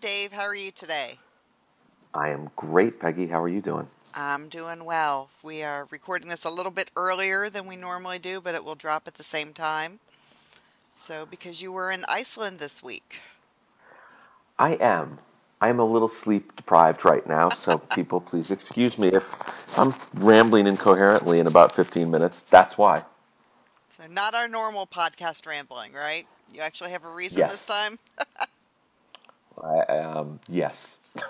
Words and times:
Dave. 0.00 0.32
How 0.32 0.42
are 0.42 0.54
you 0.54 0.70
today? 0.70 1.18
I 2.14 2.30
am 2.30 2.50
great, 2.56 3.00
Peggy. 3.00 3.26
How 3.26 3.42
are 3.42 3.48
you 3.48 3.60
doing? 3.60 3.86
I'm 4.14 4.48
doing 4.48 4.84
well. 4.84 5.28
We 5.42 5.62
are 5.62 5.86
recording 5.90 6.28
this 6.28 6.44
a 6.44 6.50
little 6.50 6.72
bit 6.72 6.90
earlier 6.96 7.50
than 7.50 7.66
we 7.66 7.76
normally 7.76 8.18
do, 8.18 8.40
but 8.40 8.54
it 8.54 8.64
will 8.64 8.74
drop 8.74 9.06
at 9.06 9.14
the 9.14 9.22
same 9.22 9.52
time. 9.52 9.98
So, 10.96 11.26
because 11.26 11.60
you 11.62 11.70
were 11.72 11.90
in 11.90 12.04
Iceland 12.08 12.58
this 12.58 12.82
week. 12.82 13.20
I 14.58 14.74
am. 14.74 15.18
I'm 15.60 15.80
a 15.80 15.84
little 15.84 16.08
sleep 16.08 16.56
deprived 16.56 17.04
right 17.04 17.26
now, 17.26 17.50
so 17.50 17.78
people 17.94 18.20
please 18.20 18.50
excuse 18.50 18.98
me 18.98 19.08
if 19.08 19.78
I'm 19.78 19.94
rambling 20.14 20.66
incoherently 20.66 21.40
in 21.40 21.46
about 21.46 21.74
15 21.74 22.10
minutes. 22.10 22.42
That's 22.42 22.78
why. 22.78 23.02
So, 23.90 24.04
not 24.10 24.34
our 24.34 24.48
normal 24.48 24.86
podcast 24.86 25.46
rambling, 25.46 25.92
right? 25.92 26.26
You 26.52 26.60
actually 26.62 26.90
have 26.90 27.04
a 27.04 27.10
reason 27.10 27.40
Yes. 27.40 27.50
this 27.52 27.66
time. 27.66 27.98
I 29.62 29.98
um 29.98 30.40
yes. 30.48 30.96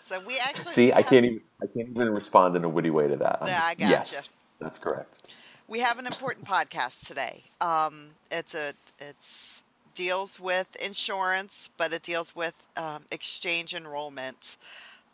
So 0.00 0.20
we 0.20 0.38
actually 0.38 0.74
See, 0.74 0.92
I 0.92 1.02
can't 1.02 1.24
even 1.24 1.40
I 1.62 1.66
can't 1.66 1.88
even 1.88 2.10
respond 2.10 2.56
in 2.56 2.64
a 2.64 2.68
witty 2.68 2.90
way 2.90 3.08
to 3.08 3.16
that. 3.16 3.38
I'm 3.40 3.46
yeah, 3.48 3.62
I 3.64 3.74
just 3.74 4.12
gotcha. 4.12 4.14
yes. 4.16 4.30
That's 4.60 4.78
correct. 4.78 5.32
We 5.66 5.80
have 5.80 5.98
an 5.98 6.06
important 6.06 6.46
podcast 6.46 7.06
today. 7.06 7.44
Um, 7.60 8.10
it's 8.30 8.54
a 8.54 8.74
it's 8.98 9.62
deals 9.94 10.38
with 10.38 10.76
insurance, 10.76 11.70
but 11.76 11.92
it 11.92 12.02
deals 12.02 12.34
with 12.34 12.66
um, 12.76 13.04
exchange 13.10 13.74
enrollment. 13.74 14.56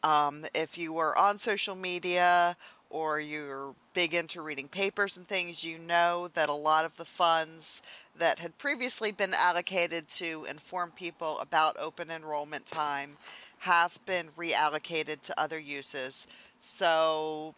Um, 0.03 0.47
if 0.55 0.79
you 0.79 0.93
were 0.93 1.17
on 1.17 1.39
social 1.39 1.77
media 1.77 2.57
or 2.91 3.21
you're 3.21 3.75
big 3.95 4.15
into 4.15 4.43
reading 4.43 4.69
papers 4.69 5.17
and 5.17 5.27
things, 5.27 5.65
you 5.65 5.79
know 5.79 6.29
that 6.35 6.49
a 6.49 6.55
lot 6.55 6.85
of 6.85 6.97
the 6.97 7.05
funds 7.05 7.81
that 8.19 8.41
had 8.41 8.59
previously 8.59 9.13
been 9.13 9.33
allocated 9.33 10.09
to 10.09 10.45
inform 10.51 10.91
people 10.91 11.39
about 11.39 11.77
open 11.79 12.11
enrollment 12.11 12.67
time 12.67 13.17
have 13.61 13.99
been 14.07 14.29
reallocated 14.37 15.21
to 15.23 15.41
other 15.41 15.59
uses. 15.59 16.27
So 16.61 17.55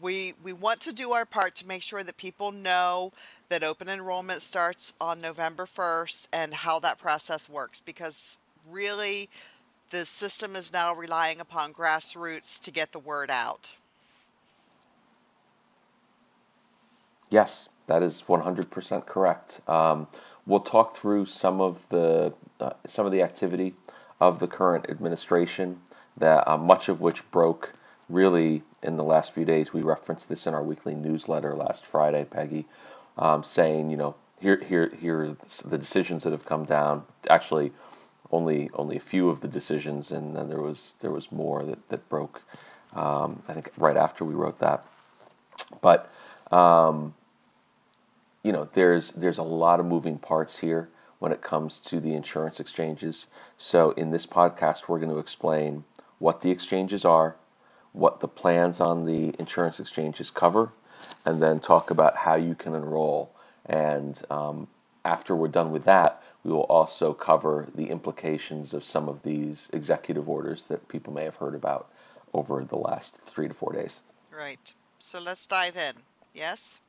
we 0.00 0.34
we 0.42 0.52
want 0.52 0.80
to 0.80 0.92
do 0.92 1.12
our 1.12 1.24
part 1.24 1.54
to 1.56 1.66
make 1.66 1.82
sure 1.82 2.02
that 2.02 2.16
people 2.16 2.52
know 2.52 3.12
that 3.48 3.62
open 3.62 3.88
enrollment 3.88 4.42
starts 4.42 4.92
on 5.00 5.20
November 5.20 5.64
1st 5.64 6.28
and 6.32 6.52
how 6.52 6.78
that 6.80 6.98
process 6.98 7.48
works 7.48 7.80
because 7.80 8.38
really 8.68 9.28
the 9.90 10.04
system 10.04 10.56
is 10.56 10.72
now 10.72 10.92
relying 10.92 11.40
upon 11.40 11.72
grassroots 11.72 12.60
to 12.60 12.70
get 12.70 12.92
the 12.92 12.98
word 12.98 13.30
out. 13.30 13.72
Yes, 17.30 17.68
that 17.86 18.02
is 18.02 18.22
100% 18.22 19.06
correct. 19.06 19.60
Um, 19.68 20.06
we'll 20.46 20.60
talk 20.60 20.96
through 20.96 21.26
some 21.26 21.60
of 21.60 21.84
the 21.88 22.32
uh, 22.60 22.70
some 22.88 23.04
of 23.04 23.12
the 23.12 23.22
activity 23.22 23.74
of 24.20 24.38
the 24.38 24.46
current 24.46 24.88
administration, 24.88 25.80
that 26.16 26.48
uh, 26.48 26.56
much 26.56 26.88
of 26.88 27.00
which 27.00 27.28
broke 27.30 27.72
really 28.08 28.62
in 28.82 28.96
the 28.96 29.04
last 29.04 29.32
few 29.32 29.44
days. 29.44 29.72
We 29.72 29.82
referenced 29.82 30.28
this 30.28 30.46
in 30.46 30.54
our 30.54 30.62
weekly 30.62 30.94
newsletter 30.94 31.54
last 31.54 31.84
Friday, 31.84 32.24
Peggy, 32.24 32.66
um, 33.18 33.42
saying, 33.42 33.90
you 33.90 33.96
know, 33.96 34.14
here 34.40 34.56
here 34.56 34.92
here 35.00 35.20
are 35.20 35.36
the 35.64 35.78
decisions 35.78 36.24
that 36.24 36.32
have 36.32 36.46
come 36.46 36.64
down. 36.64 37.04
Actually, 37.28 37.72
only 38.30 38.70
only 38.74 38.96
a 38.96 39.00
few 39.00 39.28
of 39.28 39.40
the 39.40 39.48
decisions, 39.48 40.10
and 40.10 40.36
then 40.36 40.48
there 40.48 40.60
was 40.60 40.94
there 41.00 41.10
was 41.10 41.30
more 41.32 41.64
that 41.64 41.88
that 41.88 42.08
broke. 42.08 42.40
Um, 42.94 43.42
I 43.48 43.52
think 43.52 43.70
right 43.76 43.96
after 43.96 44.24
we 44.24 44.34
wrote 44.34 44.60
that, 44.60 44.86
but 45.82 46.10
um, 46.50 47.14
you 48.46 48.52
know, 48.52 48.68
there's 48.74 49.10
there's 49.10 49.38
a 49.38 49.42
lot 49.42 49.80
of 49.80 49.86
moving 49.86 50.18
parts 50.18 50.56
here 50.56 50.88
when 51.18 51.32
it 51.32 51.42
comes 51.42 51.80
to 51.80 51.98
the 51.98 52.14
insurance 52.14 52.60
exchanges. 52.60 53.26
So 53.58 53.90
in 53.90 54.12
this 54.12 54.24
podcast, 54.24 54.86
we're 54.86 55.00
going 55.00 55.10
to 55.10 55.18
explain 55.18 55.82
what 56.20 56.42
the 56.42 56.52
exchanges 56.52 57.04
are, 57.04 57.34
what 57.92 58.20
the 58.20 58.28
plans 58.28 58.78
on 58.78 59.04
the 59.04 59.34
insurance 59.40 59.80
exchanges 59.80 60.30
cover, 60.30 60.70
and 61.24 61.42
then 61.42 61.58
talk 61.58 61.90
about 61.90 62.14
how 62.14 62.36
you 62.36 62.54
can 62.54 62.76
enroll. 62.76 63.32
And 63.64 64.16
um, 64.30 64.68
after 65.04 65.34
we're 65.34 65.48
done 65.48 65.72
with 65.72 65.82
that, 65.86 66.22
we 66.44 66.52
will 66.52 66.70
also 66.70 67.12
cover 67.12 67.66
the 67.74 67.90
implications 67.90 68.74
of 68.74 68.84
some 68.84 69.08
of 69.08 69.24
these 69.24 69.68
executive 69.72 70.28
orders 70.28 70.66
that 70.66 70.86
people 70.86 71.12
may 71.12 71.24
have 71.24 71.34
heard 71.34 71.56
about 71.56 71.90
over 72.32 72.62
the 72.62 72.76
last 72.76 73.16
three 73.24 73.48
to 73.48 73.54
four 73.54 73.72
days. 73.72 74.02
Right. 74.30 74.72
So 75.00 75.18
let's 75.18 75.48
dive 75.48 75.76
in. 75.76 75.94
Yes? 76.32 76.80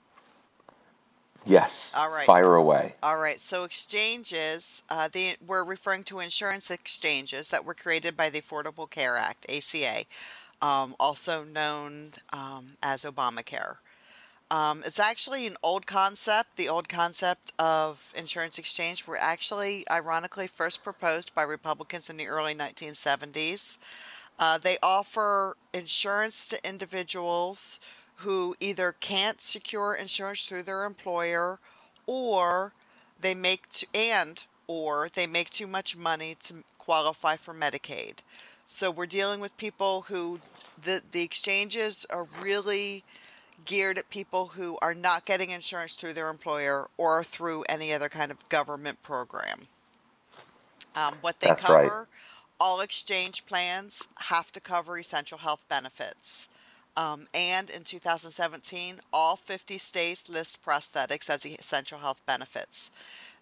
Yes, 1.45 1.91
All 1.95 2.09
right. 2.09 2.25
fire 2.25 2.55
away. 2.55 2.95
All 3.01 3.17
right. 3.17 3.39
So 3.39 3.63
exchanges, 3.63 4.83
uh, 4.89 5.07
the 5.11 5.35
we're 5.45 5.63
referring 5.63 6.03
to 6.05 6.19
insurance 6.19 6.69
exchanges 6.69 7.49
that 7.49 7.63
were 7.65 7.73
created 7.73 8.17
by 8.17 8.29
the 8.29 8.41
Affordable 8.41 8.89
Care 8.89 9.17
Act, 9.17 9.45
ACA, 9.49 10.05
um, 10.61 10.95
also 10.99 11.43
known 11.43 12.11
um, 12.33 12.77
as 12.83 13.03
Obamacare. 13.03 13.77
Um, 14.49 14.81
it's 14.85 14.99
actually 14.99 15.45
an 15.45 15.57
old 15.61 15.87
concept. 15.87 16.55
The 16.55 16.69
old 16.69 16.87
concept 16.87 17.51
of 17.59 18.13
insurance 18.15 18.57
exchange 18.57 19.05
were 19.05 19.17
actually, 19.17 19.83
ironically, 19.91 20.47
first 20.47 20.83
proposed 20.83 21.35
by 21.35 21.43
Republicans 21.43 22.09
in 22.09 22.15
the 22.15 22.27
early 22.27 22.55
1970s. 22.55 23.77
Uh, 24.39 24.57
they 24.57 24.77
offer 24.81 25.57
insurance 25.73 26.47
to 26.47 26.69
individuals 26.69 27.79
who 28.17 28.55
either 28.59 28.95
can't 28.99 29.41
secure 29.41 29.93
insurance 29.93 30.45
through 30.45 30.63
their 30.63 30.85
employer 30.85 31.59
or 32.05 32.73
they 33.19 33.35
make 33.35 33.69
t- 33.69 33.87
and 33.93 34.45
or 34.67 35.07
they 35.13 35.27
make 35.27 35.49
too 35.49 35.67
much 35.67 35.95
money 35.95 36.35
to 36.39 36.63
qualify 36.77 37.35
for 37.35 37.53
Medicaid. 37.53 38.19
So 38.65 38.91
we're 38.91 39.05
dealing 39.05 39.39
with 39.39 39.55
people 39.57 40.05
who 40.09 40.39
the 40.81 41.01
the 41.11 41.23
exchanges 41.23 42.05
are 42.09 42.27
really 42.41 43.03
geared 43.65 43.97
at 43.97 44.09
people 44.09 44.47
who 44.47 44.77
are 44.81 44.93
not 44.93 45.25
getting 45.25 45.49
insurance 45.49 45.95
through 45.95 46.13
their 46.13 46.29
employer 46.29 46.89
or 46.97 47.23
through 47.23 47.63
any 47.63 47.93
other 47.93 48.09
kind 48.09 48.31
of 48.31 48.47
government 48.49 49.01
program. 49.03 49.67
Um, 50.95 51.15
what 51.21 51.39
they 51.39 51.47
That's 51.47 51.67
right. 51.69 51.83
cover, 51.83 52.07
all 52.59 52.81
exchange 52.81 53.45
plans 53.45 54.07
have 54.19 54.51
to 54.53 54.59
cover 54.59 54.97
essential 54.97 55.37
health 55.37 55.65
benefits. 55.69 56.49
Um, 56.97 57.27
and 57.35 57.69
in 57.69 57.83
2017, 57.83 59.01
all 59.13 59.35
50 59.35 59.77
states 59.77 60.29
list 60.29 60.63
prosthetics 60.65 61.29
as 61.29 61.45
essential 61.45 61.99
health 61.99 62.25
benefits. 62.25 62.89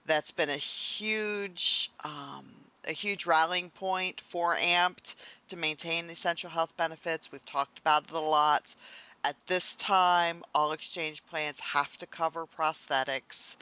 That's 0.05 0.31
been 0.31 0.49
a 0.49 0.57
huge, 0.57 1.89
um, 2.03 2.45
a 2.85 2.91
huge 2.91 3.25
rallying 3.25 3.69
point 3.69 4.19
for 4.19 4.55
AMPT 4.57 5.15
to 5.47 5.55
maintain 5.55 6.09
essential 6.09 6.49
health 6.49 6.75
benefits. 6.75 7.31
We've 7.31 7.45
talked 7.45 7.79
about 7.79 8.03
it 8.03 8.11
a 8.11 8.19
lot. 8.19 8.75
At 9.23 9.37
this 9.47 9.73
time, 9.73 10.43
all 10.53 10.73
exchange 10.73 11.25
plans 11.25 11.59
have 11.59 11.97
to 11.97 12.05
cover 12.05 12.45
prosthetics, 12.45 13.55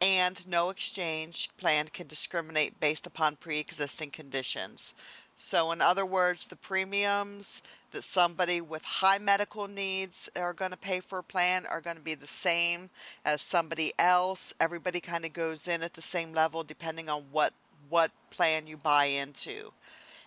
and 0.00 0.46
no 0.46 0.68
exchange 0.68 1.48
plan 1.56 1.88
can 1.88 2.06
discriminate 2.06 2.78
based 2.78 3.06
upon 3.06 3.36
pre 3.36 3.58
existing 3.58 4.10
conditions. 4.10 4.94
So, 5.40 5.70
in 5.70 5.80
other 5.80 6.04
words, 6.04 6.48
the 6.48 6.56
premiums 6.56 7.62
that 7.92 8.02
somebody 8.02 8.60
with 8.60 8.84
high 8.84 9.18
medical 9.18 9.68
needs 9.68 10.28
are 10.34 10.52
going 10.52 10.72
to 10.72 10.76
pay 10.76 10.98
for 10.98 11.20
a 11.20 11.22
plan 11.22 11.64
are 11.64 11.80
going 11.80 11.96
to 11.96 12.02
be 12.02 12.16
the 12.16 12.26
same 12.26 12.90
as 13.24 13.40
somebody 13.40 13.92
else. 14.00 14.52
Everybody 14.58 14.98
kind 14.98 15.24
of 15.24 15.32
goes 15.32 15.68
in 15.68 15.84
at 15.84 15.94
the 15.94 16.02
same 16.02 16.32
level 16.32 16.64
depending 16.64 17.08
on 17.08 17.26
what 17.30 17.52
what 17.88 18.10
plan 18.30 18.66
you 18.66 18.76
buy 18.76 19.04
into. 19.04 19.72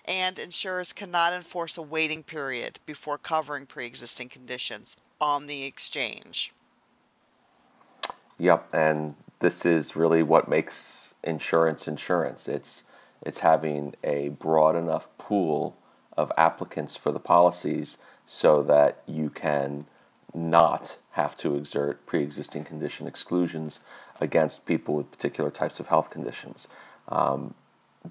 And 0.07 0.39
insurers 0.39 0.93
cannot 0.93 1.33
enforce 1.33 1.75
a 1.75 1.81
waiting 1.81 2.23
period 2.23 2.79
before 2.85 3.17
covering 3.17 3.65
pre-existing 3.65 4.29
conditions 4.29 4.95
on 5.19 5.45
the 5.45 5.65
exchange. 5.65 6.53
Yep, 8.39 8.73
and 8.73 9.13
this 9.39 9.65
is 9.65 9.97
really 9.97 10.23
what 10.23 10.47
makes 10.47 11.13
insurance 11.21 11.89
insurance. 11.89 12.47
It's 12.47 12.85
it's 13.23 13.39
having 13.39 13.95
a 14.03 14.29
broad 14.29 14.75
enough 14.75 15.07
pool 15.17 15.75
of 16.17 16.31
applicants 16.37 16.95
for 16.95 17.11
the 17.11 17.19
policies 17.19 17.97
so 18.25 18.63
that 18.63 19.01
you 19.07 19.29
can 19.29 19.85
not 20.33 20.95
have 21.11 21.35
to 21.37 21.55
exert 21.55 22.05
pre-existing 22.05 22.63
condition 22.63 23.07
exclusions 23.07 23.79
against 24.19 24.65
people 24.65 24.95
with 24.95 25.11
particular 25.11 25.49
types 25.49 25.79
of 25.79 25.87
health 25.87 26.09
conditions. 26.09 26.67
Um, 27.09 27.53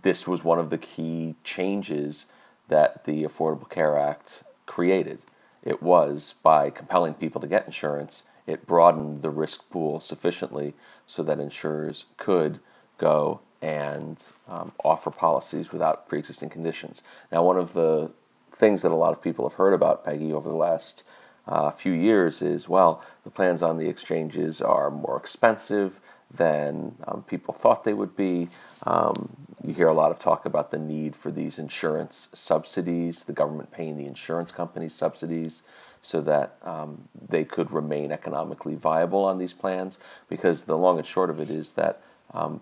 this 0.02 0.26
was 0.26 0.44
one 0.44 0.58
of 0.58 0.70
the 0.70 0.78
key 0.78 1.34
changes 1.44 2.26
that 2.68 3.04
the 3.04 3.24
Affordable 3.24 3.68
Care 3.68 3.98
Act 3.98 4.42
created. 4.66 5.18
It 5.62 5.82
was 5.82 6.34
by 6.42 6.70
compelling 6.70 7.14
people 7.14 7.40
to 7.40 7.46
get 7.46 7.66
insurance, 7.66 8.22
it 8.46 8.66
broadened 8.66 9.22
the 9.22 9.30
risk 9.30 9.68
pool 9.70 10.00
sufficiently 10.00 10.74
so 11.06 11.22
that 11.22 11.40
insurers 11.40 12.04
could 12.16 12.60
go 12.98 13.40
and 13.62 14.22
um, 14.48 14.72
offer 14.84 15.10
policies 15.10 15.72
without 15.72 16.08
pre 16.08 16.18
existing 16.18 16.50
conditions. 16.50 17.02
Now, 17.30 17.44
one 17.44 17.58
of 17.58 17.72
the 17.72 18.10
things 18.52 18.82
that 18.82 18.92
a 18.92 18.94
lot 18.94 19.12
of 19.12 19.22
people 19.22 19.48
have 19.48 19.56
heard 19.56 19.74
about, 19.74 20.04
Peggy, 20.04 20.32
over 20.32 20.48
the 20.48 20.56
last 20.56 21.04
uh, 21.46 21.70
few 21.70 21.92
years 21.92 22.42
is 22.42 22.68
well, 22.68 23.02
the 23.24 23.30
plans 23.30 23.62
on 23.62 23.78
the 23.78 23.88
exchanges 23.88 24.60
are 24.60 24.90
more 24.90 25.16
expensive, 25.16 25.98
than 26.32 26.94
um, 27.06 27.22
people 27.24 27.52
thought 27.52 27.84
they 27.84 27.94
would 27.94 28.16
be. 28.16 28.48
Um, 28.84 29.30
you 29.64 29.74
hear 29.74 29.88
a 29.88 29.94
lot 29.94 30.10
of 30.10 30.18
talk 30.18 30.46
about 30.46 30.70
the 30.70 30.78
need 30.78 31.16
for 31.16 31.30
these 31.30 31.58
insurance 31.58 32.28
subsidies, 32.32 33.24
the 33.24 33.32
government 33.32 33.72
paying 33.72 33.96
the 33.96 34.06
insurance 34.06 34.52
companies 34.52 34.94
subsidies 34.94 35.62
so 36.02 36.20
that 36.22 36.56
um, 36.62 37.08
they 37.28 37.44
could 37.44 37.70
remain 37.72 38.12
economically 38.12 38.74
viable 38.74 39.24
on 39.24 39.38
these 39.38 39.52
plans. 39.52 39.98
Because 40.28 40.62
the 40.62 40.78
long 40.78 40.98
and 40.98 41.06
short 41.06 41.30
of 41.30 41.40
it 41.40 41.50
is 41.50 41.72
that 41.72 42.00
um, 42.32 42.60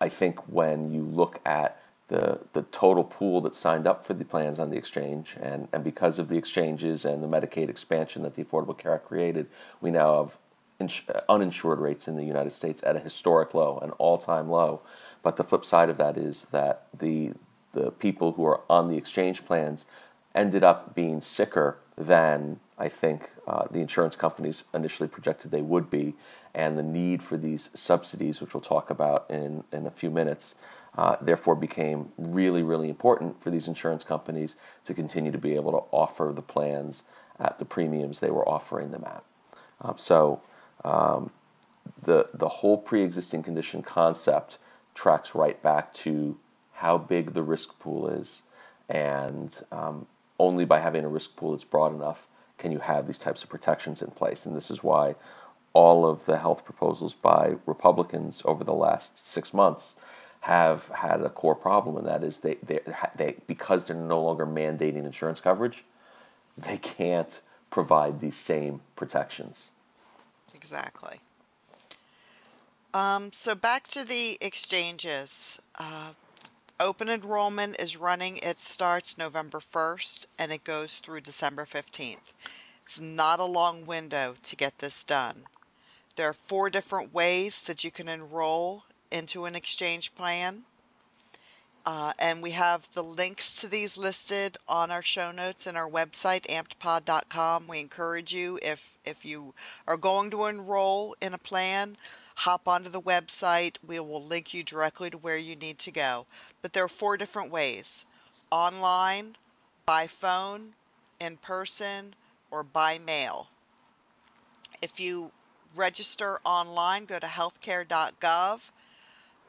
I 0.00 0.08
think 0.08 0.38
when 0.48 0.92
you 0.92 1.02
look 1.02 1.40
at 1.46 1.80
the, 2.08 2.38
the 2.52 2.62
total 2.62 3.02
pool 3.02 3.40
that 3.42 3.56
signed 3.56 3.86
up 3.86 4.04
for 4.04 4.14
the 4.14 4.24
plans 4.24 4.58
on 4.58 4.70
the 4.70 4.76
exchange, 4.76 5.36
and, 5.40 5.68
and 5.72 5.82
because 5.82 6.18
of 6.18 6.28
the 6.28 6.36
exchanges 6.36 7.04
and 7.04 7.22
the 7.22 7.26
Medicaid 7.26 7.68
expansion 7.68 8.22
that 8.22 8.34
the 8.34 8.44
Affordable 8.44 8.76
Care 8.76 8.94
Act 8.94 9.06
created, 9.06 9.46
we 9.80 9.90
now 9.90 10.22
have 10.22 10.36
ins- 10.78 11.02
uninsured 11.28 11.80
rates 11.80 12.08
in 12.08 12.16
the 12.16 12.24
United 12.24 12.52
States 12.52 12.82
at 12.84 12.96
a 12.96 13.00
historic 13.00 13.54
low, 13.54 13.78
an 13.82 13.90
all-time 13.92 14.48
low. 14.48 14.80
But 15.22 15.36
the 15.36 15.44
flip 15.44 15.64
side 15.64 15.90
of 15.90 15.96
that 15.98 16.16
is 16.16 16.46
that 16.52 16.86
the 16.98 17.32
the 17.72 17.90
people 17.90 18.32
who 18.32 18.46
are 18.46 18.62
on 18.70 18.88
the 18.88 18.96
exchange 18.96 19.44
plans 19.44 19.84
ended 20.34 20.64
up 20.64 20.94
being 20.94 21.20
sicker 21.20 21.76
than 21.96 22.60
I 22.78 22.88
think 22.88 23.28
uh, 23.46 23.64
the 23.70 23.80
insurance 23.80 24.16
companies 24.16 24.64
initially 24.74 25.08
projected 25.08 25.50
they 25.50 25.62
would 25.62 25.90
be, 25.90 26.14
and 26.54 26.76
the 26.76 26.82
need 26.82 27.22
for 27.22 27.36
these 27.36 27.70
subsidies, 27.74 28.40
which 28.40 28.54
we'll 28.54 28.60
talk 28.60 28.90
about 28.90 29.26
in, 29.30 29.64
in 29.72 29.86
a 29.86 29.90
few 29.90 30.10
minutes, 30.10 30.54
uh, 30.96 31.16
therefore 31.20 31.54
became 31.54 32.10
really, 32.18 32.62
really 32.62 32.88
important 32.90 33.42
for 33.42 33.50
these 33.50 33.68
insurance 33.68 34.04
companies 34.04 34.56
to 34.84 34.94
continue 34.94 35.32
to 35.32 35.38
be 35.38 35.54
able 35.54 35.72
to 35.72 35.82
offer 35.90 36.32
the 36.34 36.42
plans 36.42 37.04
at 37.38 37.58
the 37.58 37.64
premiums 37.64 38.20
they 38.20 38.30
were 38.30 38.48
offering 38.48 38.90
them 38.90 39.04
at. 39.04 39.22
Uh, 39.80 39.94
so 39.96 40.40
um, 40.84 41.30
the 42.02 42.28
the 42.34 42.48
whole 42.48 42.78
pre-existing 42.78 43.42
condition 43.42 43.82
concept 43.82 44.58
tracks 44.94 45.34
right 45.34 45.62
back 45.62 45.92
to 45.92 46.36
how 46.72 46.98
big 46.98 47.32
the 47.32 47.42
risk 47.42 47.78
pool 47.78 48.08
is, 48.08 48.42
and 48.88 49.62
um, 49.72 50.06
only 50.38 50.64
by 50.64 50.80
having 50.80 51.04
a 51.04 51.08
risk 51.08 51.36
pool 51.36 51.52
that's 51.52 51.64
broad 51.64 51.94
enough 51.94 52.26
can 52.58 52.72
you 52.72 52.78
have 52.78 53.06
these 53.06 53.18
types 53.18 53.42
of 53.42 53.50
protections 53.50 54.02
in 54.02 54.10
place. 54.10 54.46
And 54.46 54.56
this 54.56 54.70
is 54.70 54.82
why 54.82 55.14
all 55.72 56.06
of 56.06 56.24
the 56.24 56.38
health 56.38 56.64
proposals 56.64 57.14
by 57.14 57.54
Republicans 57.66 58.42
over 58.44 58.64
the 58.64 58.72
last 58.72 59.26
six 59.26 59.52
months 59.52 59.96
have 60.40 60.86
had 60.88 61.20
a 61.20 61.28
core 61.28 61.54
problem, 61.54 61.96
and 61.96 62.06
that 62.06 62.22
is 62.22 62.38
they, 62.38 62.54
they, 62.62 62.80
they 63.16 63.36
because 63.46 63.86
they're 63.86 63.96
no 63.96 64.22
longer 64.22 64.46
mandating 64.46 65.04
insurance 65.04 65.40
coverage, 65.40 65.84
they 66.56 66.78
can't 66.78 67.40
provide 67.70 68.20
these 68.20 68.36
same 68.36 68.80
protections. 68.94 69.70
Exactly. 70.54 71.18
Um, 72.94 73.30
so 73.32 73.54
back 73.54 73.88
to 73.88 74.04
the 74.04 74.38
exchanges. 74.40 75.60
Uh, 75.78 76.12
open 76.78 77.08
enrollment 77.08 77.80
is 77.80 77.96
running. 77.96 78.38
It 78.38 78.58
starts 78.58 79.18
November 79.18 79.58
1st 79.58 80.26
and 80.38 80.52
it 80.52 80.64
goes 80.64 80.98
through 80.98 81.20
December 81.22 81.64
15th. 81.64 82.34
It's 82.84 83.00
not 83.00 83.40
a 83.40 83.44
long 83.44 83.84
window 83.84 84.34
to 84.42 84.56
get 84.56 84.78
this 84.78 85.02
done. 85.02 85.44
There 86.16 86.28
are 86.28 86.34
four 86.34 86.70
different 86.70 87.12
ways 87.12 87.60
that 87.62 87.84
you 87.84 87.90
can 87.90 88.08
enroll 88.08 88.84
into 89.10 89.44
an 89.44 89.54
exchange 89.54 90.14
plan. 90.14 90.62
Uh, 91.84 92.12
and 92.18 92.42
we 92.42 92.50
have 92.50 92.92
the 92.94 93.04
links 93.04 93.52
to 93.52 93.68
these 93.68 93.96
listed 93.96 94.56
on 94.68 94.90
our 94.90 95.02
show 95.02 95.30
notes 95.30 95.66
and 95.66 95.76
our 95.76 95.88
website, 95.88 96.42
ampedpod.com. 96.48 97.68
We 97.68 97.78
encourage 97.78 98.32
you, 98.32 98.58
if, 98.60 98.98
if 99.04 99.24
you 99.24 99.54
are 99.86 99.96
going 99.96 100.30
to 100.30 100.46
enroll 100.46 101.14
in 101.20 101.32
a 101.32 101.38
plan, 101.38 101.96
hop 102.36 102.68
onto 102.68 102.90
the 102.90 103.00
website. 103.00 103.76
We 103.86 103.98
will 104.00 104.22
link 104.22 104.54
you 104.54 104.62
directly 104.62 105.10
to 105.10 105.18
where 105.18 105.36
you 105.36 105.56
need 105.56 105.78
to 105.80 105.90
go. 105.90 106.26
But 106.62 106.72
there 106.72 106.84
are 106.84 106.88
four 106.88 107.16
different 107.16 107.50
ways 107.50 108.04
online, 108.50 109.36
by 109.86 110.06
phone, 110.06 110.74
in 111.20 111.36
person, 111.38 112.14
or 112.50 112.62
by 112.62 112.98
mail. 112.98 113.48
If 114.82 115.00
you 115.00 115.32
register 115.74 116.38
online, 116.44 117.06
go 117.06 117.18
to 117.18 117.26
healthcare.gov. 117.26 118.70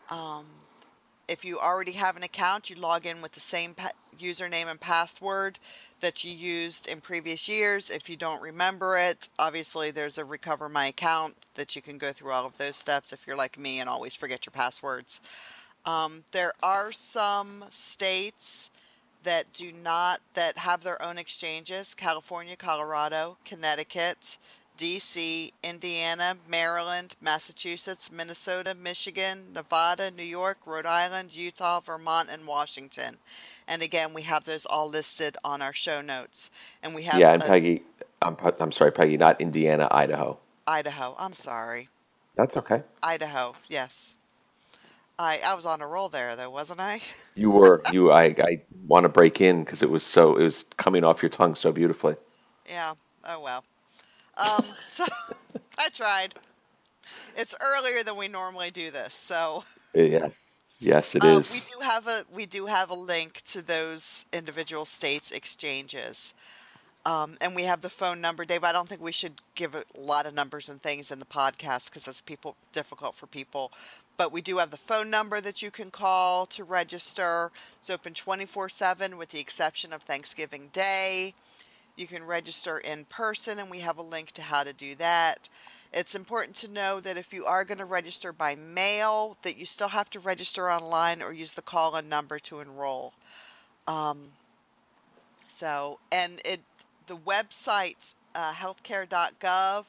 Um, 0.09 0.45
if 1.27 1.43
you 1.43 1.59
already 1.59 1.93
have 1.93 2.15
an 2.15 2.23
account, 2.23 2.69
you 2.69 2.75
log 2.75 3.05
in 3.05 3.21
with 3.21 3.33
the 3.33 3.39
same 3.39 3.75
username 4.19 4.67
and 4.67 4.79
password 4.79 5.59
that 5.99 6.23
you 6.23 6.31
used 6.31 6.87
in 6.87 7.01
previous 7.01 7.49
years. 7.49 7.89
If 7.89 8.09
you 8.09 8.15
don't 8.15 8.41
remember 8.41 8.97
it, 8.97 9.29
obviously 9.37 9.91
there's 9.91 10.17
a 10.17 10.25
recover 10.25 10.69
my 10.69 10.87
account 10.87 11.35
that 11.55 11.75
you 11.75 11.81
can 11.81 11.97
go 11.97 12.13
through 12.13 12.31
all 12.31 12.45
of 12.45 12.57
those 12.57 12.75
steps 12.75 13.11
if 13.11 13.25
you're 13.25 13.35
like 13.35 13.57
me 13.57 13.79
and 13.79 13.89
always 13.89 14.15
forget 14.15 14.45
your 14.45 14.51
passwords. 14.51 15.21
Um, 15.85 16.23
there 16.31 16.53
are 16.61 16.91
some 16.91 17.65
states 17.69 18.69
that 19.23 19.51
do 19.53 19.71
not 19.83 20.19
that 20.35 20.57
have 20.57 20.83
their 20.83 21.01
own 21.01 21.17
exchanges 21.17 21.93
california 21.93 22.55
colorado 22.55 23.35
connecticut 23.43 24.37
DC, 24.77 25.51
Indiana, 25.63 26.37
Maryland, 26.47 27.15
Massachusetts, 27.21 28.11
Minnesota, 28.11 28.75
Michigan, 28.75 29.53
Nevada, 29.53 30.11
New 30.11 30.23
York, 30.23 30.59
Rhode 30.65 30.85
Island, 30.85 31.35
Utah, 31.35 31.79
Vermont, 31.79 32.29
and 32.31 32.45
Washington. 32.45 33.17
And 33.67 33.81
again, 33.81 34.13
we 34.13 34.21
have 34.21 34.45
those 34.45 34.65
all 34.65 34.87
listed 34.87 35.35
on 35.43 35.61
our 35.61 35.73
show 35.73 36.01
notes. 36.01 36.51
And 36.81 36.95
we 36.95 37.03
have 37.03 37.19
Yeah, 37.19 37.33
and 37.33 37.43
a, 37.43 37.45
Peggy, 37.45 37.83
I'm, 38.21 38.37
I'm 38.59 38.71
sorry, 38.71 38.91
Peggy, 38.91 39.17
not 39.17 39.41
Indiana, 39.41 39.87
Idaho. 39.91 40.37
Idaho. 40.65 41.15
I'm 41.17 41.33
sorry. 41.33 41.89
That's 42.35 42.55
okay. 42.57 42.83
Idaho, 43.01 43.55
yes. 43.67 44.15
I, 45.19 45.39
I 45.43 45.55
was 45.55 45.65
on 45.65 45.81
a 45.81 45.87
roll 45.87 46.09
there, 46.09 46.35
though, 46.35 46.49
wasn't 46.49 46.79
I? 46.79 47.01
You 47.35 47.51
were, 47.51 47.83
you, 47.91 48.11
I, 48.11 48.33
I 48.39 48.61
want 48.87 49.03
to 49.03 49.09
break 49.09 49.41
in 49.41 49.63
because 49.63 49.83
it 49.83 49.91
was 49.91 50.03
so, 50.03 50.37
it 50.37 50.43
was 50.43 50.65
coming 50.75 51.03
off 51.03 51.21
your 51.21 51.29
tongue 51.29 51.53
so 51.53 51.71
beautifully. 51.71 52.15
Yeah. 52.67 52.95
Oh, 53.27 53.39
well. 53.41 53.63
Um, 54.37 54.63
so 54.79 55.05
I 55.77 55.89
tried. 55.89 56.35
It's 57.35 57.55
earlier 57.61 58.03
than 58.03 58.15
we 58.15 58.27
normally 58.27 58.71
do 58.71 58.89
this, 58.91 59.13
so 59.13 59.63
Yes, 59.93 60.43
yes, 60.79 61.15
it 61.15 61.23
uh, 61.23 61.41
we 61.51 61.59
do 61.59 61.79
have 61.81 62.07
a 62.07 62.23
we 62.33 62.45
do 62.45 62.65
have 62.65 62.89
a 62.89 62.95
link 62.95 63.41
to 63.45 63.61
those 63.61 64.25
individual 64.33 64.85
states 64.85 65.31
exchanges. 65.31 66.33
Um, 67.05 67.37
and 67.39 67.55
we 67.55 67.63
have 67.63 67.81
the 67.81 67.89
phone 67.89 68.19
number, 68.19 68.43
Dave. 68.43 68.65
I 68.65 68.73
don't 68.73 68.89
think 68.89 69.01
we 69.01 69.13
should 69.13 69.41
give 69.55 69.75
a 69.75 69.85
lot 69.97 70.25
of 70.25 70.33
numbers 70.33 70.67
and 70.67 70.81
things 70.81 71.09
in 71.09 71.19
the 71.19 71.25
podcast 71.25 71.89
because 71.89 72.03
that's 72.03 72.19
people 72.19 72.57
difficult 72.73 73.15
for 73.15 73.27
people. 73.27 73.71
But 74.17 74.33
we 74.33 74.41
do 74.41 74.57
have 74.57 74.71
the 74.71 74.77
phone 74.77 75.09
number 75.09 75.39
that 75.39 75.61
you 75.61 75.71
can 75.71 75.89
call 75.89 76.47
to 76.47 76.65
register. 76.65 77.49
It's 77.79 77.89
open 77.89 78.13
24 78.13 78.67
7 78.67 79.17
with 79.17 79.29
the 79.29 79.39
exception 79.39 79.93
of 79.93 80.01
Thanksgiving 80.01 80.69
Day. 80.73 81.33
You 81.97 82.07
can 82.07 82.23
register 82.23 82.77
in 82.77 83.05
person, 83.05 83.59
and 83.59 83.69
we 83.69 83.79
have 83.79 83.97
a 83.97 84.03
link 84.03 84.31
to 84.33 84.41
how 84.43 84.63
to 84.63 84.71
do 84.71 84.95
that. 84.95 85.49
It's 85.91 86.15
important 86.15 86.55
to 86.57 86.71
know 86.71 86.99
that 86.99 87.17
if 87.17 87.33
you 87.33 87.45
are 87.45 87.65
going 87.65 87.77
to 87.79 87.85
register 87.85 88.31
by 88.31 88.55
mail, 88.55 89.37
that 89.41 89.57
you 89.57 89.65
still 89.65 89.87
have 89.89 90.09
to 90.11 90.19
register 90.19 90.69
online 90.69 91.21
or 91.21 91.33
use 91.33 91.53
the 91.53 91.61
call-in 91.61 92.07
number 92.07 92.39
to 92.39 92.59
enroll. 92.59 93.13
Um, 93.87 94.29
so, 95.47 95.99
and 96.11 96.41
it 96.45 96.61
the 97.07 97.17
website 97.17 98.13
uh, 98.35 98.53
healthcare.gov. 98.53 99.85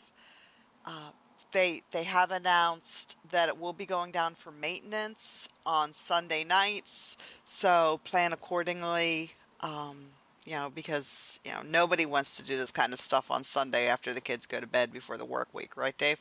Uh, 0.86 1.10
they 1.52 1.82
they 1.92 2.04
have 2.04 2.30
announced 2.30 3.16
that 3.30 3.48
it 3.48 3.58
will 3.58 3.72
be 3.72 3.86
going 3.86 4.10
down 4.10 4.34
for 4.34 4.50
maintenance 4.50 5.48
on 5.66 5.92
Sunday 5.92 6.44
nights. 6.44 7.16
So 7.44 8.00
plan 8.04 8.32
accordingly. 8.32 9.32
Um, 9.60 10.06
you 10.48 10.56
know, 10.56 10.70
because 10.74 11.40
you 11.44 11.52
know 11.52 11.60
nobody 11.66 12.06
wants 12.06 12.36
to 12.38 12.44
do 12.44 12.56
this 12.56 12.72
kind 12.72 12.94
of 12.94 13.00
stuff 13.00 13.30
on 13.30 13.44
Sunday 13.44 13.88
after 13.88 14.14
the 14.14 14.22
kids 14.22 14.46
go 14.46 14.60
to 14.60 14.66
bed 14.68 14.92
before 14.92 15.18
the 15.18 15.26
work 15.26 15.48
week, 15.54 15.76
right, 15.76 15.96
Dave? 15.98 16.20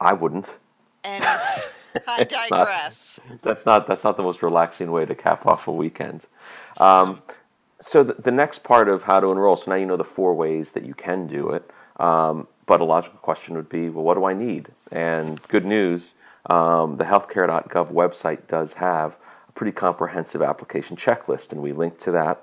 I 0.00 0.12
wouldn't. 0.14 0.56
Anyway, 1.04 1.64
I 2.08 2.26
It's 2.32 2.50
not, 2.50 2.70
digress. 2.70 3.20
that's 3.42 3.66
not, 3.66 3.86
that's 3.88 4.04
not 4.04 4.16
the 4.16 4.22
most 4.22 4.42
relaxing 4.42 4.92
way 4.92 5.06
to 5.06 5.14
cap 5.14 5.46
off 5.46 5.68
a 5.68 5.72
weekend. 5.72 6.22
So, 6.74 6.84
Um, 6.84 7.22
So 7.82 8.04
the, 8.04 8.14
the 8.14 8.32
next 8.32 8.64
part 8.64 8.88
of 8.88 9.02
how 9.04 9.20
to 9.20 9.32
enroll, 9.32 9.56
so 9.56 9.70
now 9.70 9.76
you 9.78 9.86
know 9.86 9.96
the 9.96 10.04
four 10.04 10.34
ways 10.34 10.72
that 10.72 10.84
you 10.84 10.94
can 10.94 11.26
do 11.26 11.50
it. 11.50 11.70
Um, 11.98 12.48
but 12.66 12.80
a 12.80 12.84
logical 12.84 13.18
question 13.20 13.56
would 13.56 13.68
be, 13.70 13.90
well, 13.90 14.04
what 14.04 14.14
do 14.16 14.24
I 14.26 14.34
need? 14.34 14.68
And 14.92 15.42
good 15.48 15.66
news, 15.66 16.14
um, 16.46 16.96
the 16.98 17.04
healthcare.gov 17.04 17.92
website 17.92 18.46
does 18.48 18.72
have 18.74 19.16
a 19.48 19.52
pretty 19.52 19.72
comprehensive 19.72 20.42
application 20.42 20.96
checklist, 20.96 21.52
and 21.52 21.62
we 21.62 21.72
link 21.72 21.98
to 22.00 22.12
that 22.12 22.42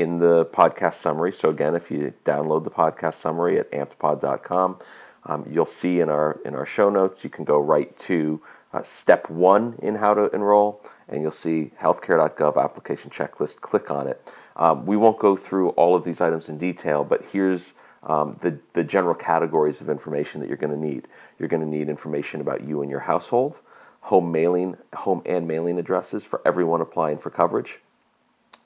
in 0.00 0.18
the 0.18 0.46
podcast 0.46 0.94
summary. 0.94 1.32
So 1.32 1.50
again, 1.50 1.74
if 1.74 1.90
you 1.90 2.12
download 2.24 2.64
the 2.64 2.70
podcast 2.70 3.14
summary 3.14 3.58
at 3.58 3.70
ampedpod.com, 3.72 4.78
um, 5.24 5.46
you'll 5.50 5.66
see 5.66 6.00
in 6.00 6.08
our 6.08 6.40
in 6.44 6.54
our 6.54 6.66
show 6.66 6.88
notes, 6.88 7.24
you 7.24 7.30
can 7.30 7.44
go 7.44 7.58
right 7.58 7.96
to 8.00 8.40
uh, 8.72 8.82
step 8.82 9.28
one 9.30 9.76
in 9.82 9.94
how 9.94 10.14
to 10.14 10.30
enroll, 10.30 10.82
and 11.08 11.22
you'll 11.22 11.30
see 11.30 11.72
healthcare.gov 11.80 12.62
application 12.62 13.10
checklist. 13.10 13.60
Click 13.60 13.90
on 13.90 14.06
it. 14.06 14.32
Um, 14.56 14.86
we 14.86 14.96
won't 14.96 15.18
go 15.18 15.36
through 15.36 15.70
all 15.70 15.96
of 15.96 16.04
these 16.04 16.20
items 16.20 16.48
in 16.48 16.58
detail, 16.58 17.04
but 17.04 17.22
here's 17.22 17.74
um, 18.02 18.36
the, 18.40 18.58
the 18.72 18.84
general 18.84 19.14
categories 19.14 19.80
of 19.80 19.90
information 19.90 20.40
that 20.40 20.48
you're 20.48 20.56
going 20.56 20.72
to 20.72 20.78
need. 20.78 21.08
You're 21.38 21.48
going 21.48 21.62
to 21.62 21.68
need 21.68 21.88
information 21.88 22.40
about 22.40 22.62
you 22.62 22.82
and 22.82 22.90
your 22.90 23.00
household, 23.00 23.60
home 24.00 24.30
mailing, 24.32 24.76
home 24.94 25.22
and 25.26 25.48
mailing 25.48 25.78
addresses 25.78 26.24
for 26.24 26.40
everyone 26.46 26.80
applying 26.80 27.18
for 27.18 27.30
coverage, 27.30 27.80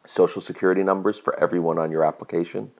social 0.06 0.40
security 0.40 0.82
numbers 0.82 1.18
for 1.18 1.38
everyone 1.38 1.78
on 1.78 1.90
your 1.90 2.04
application, 2.04 2.70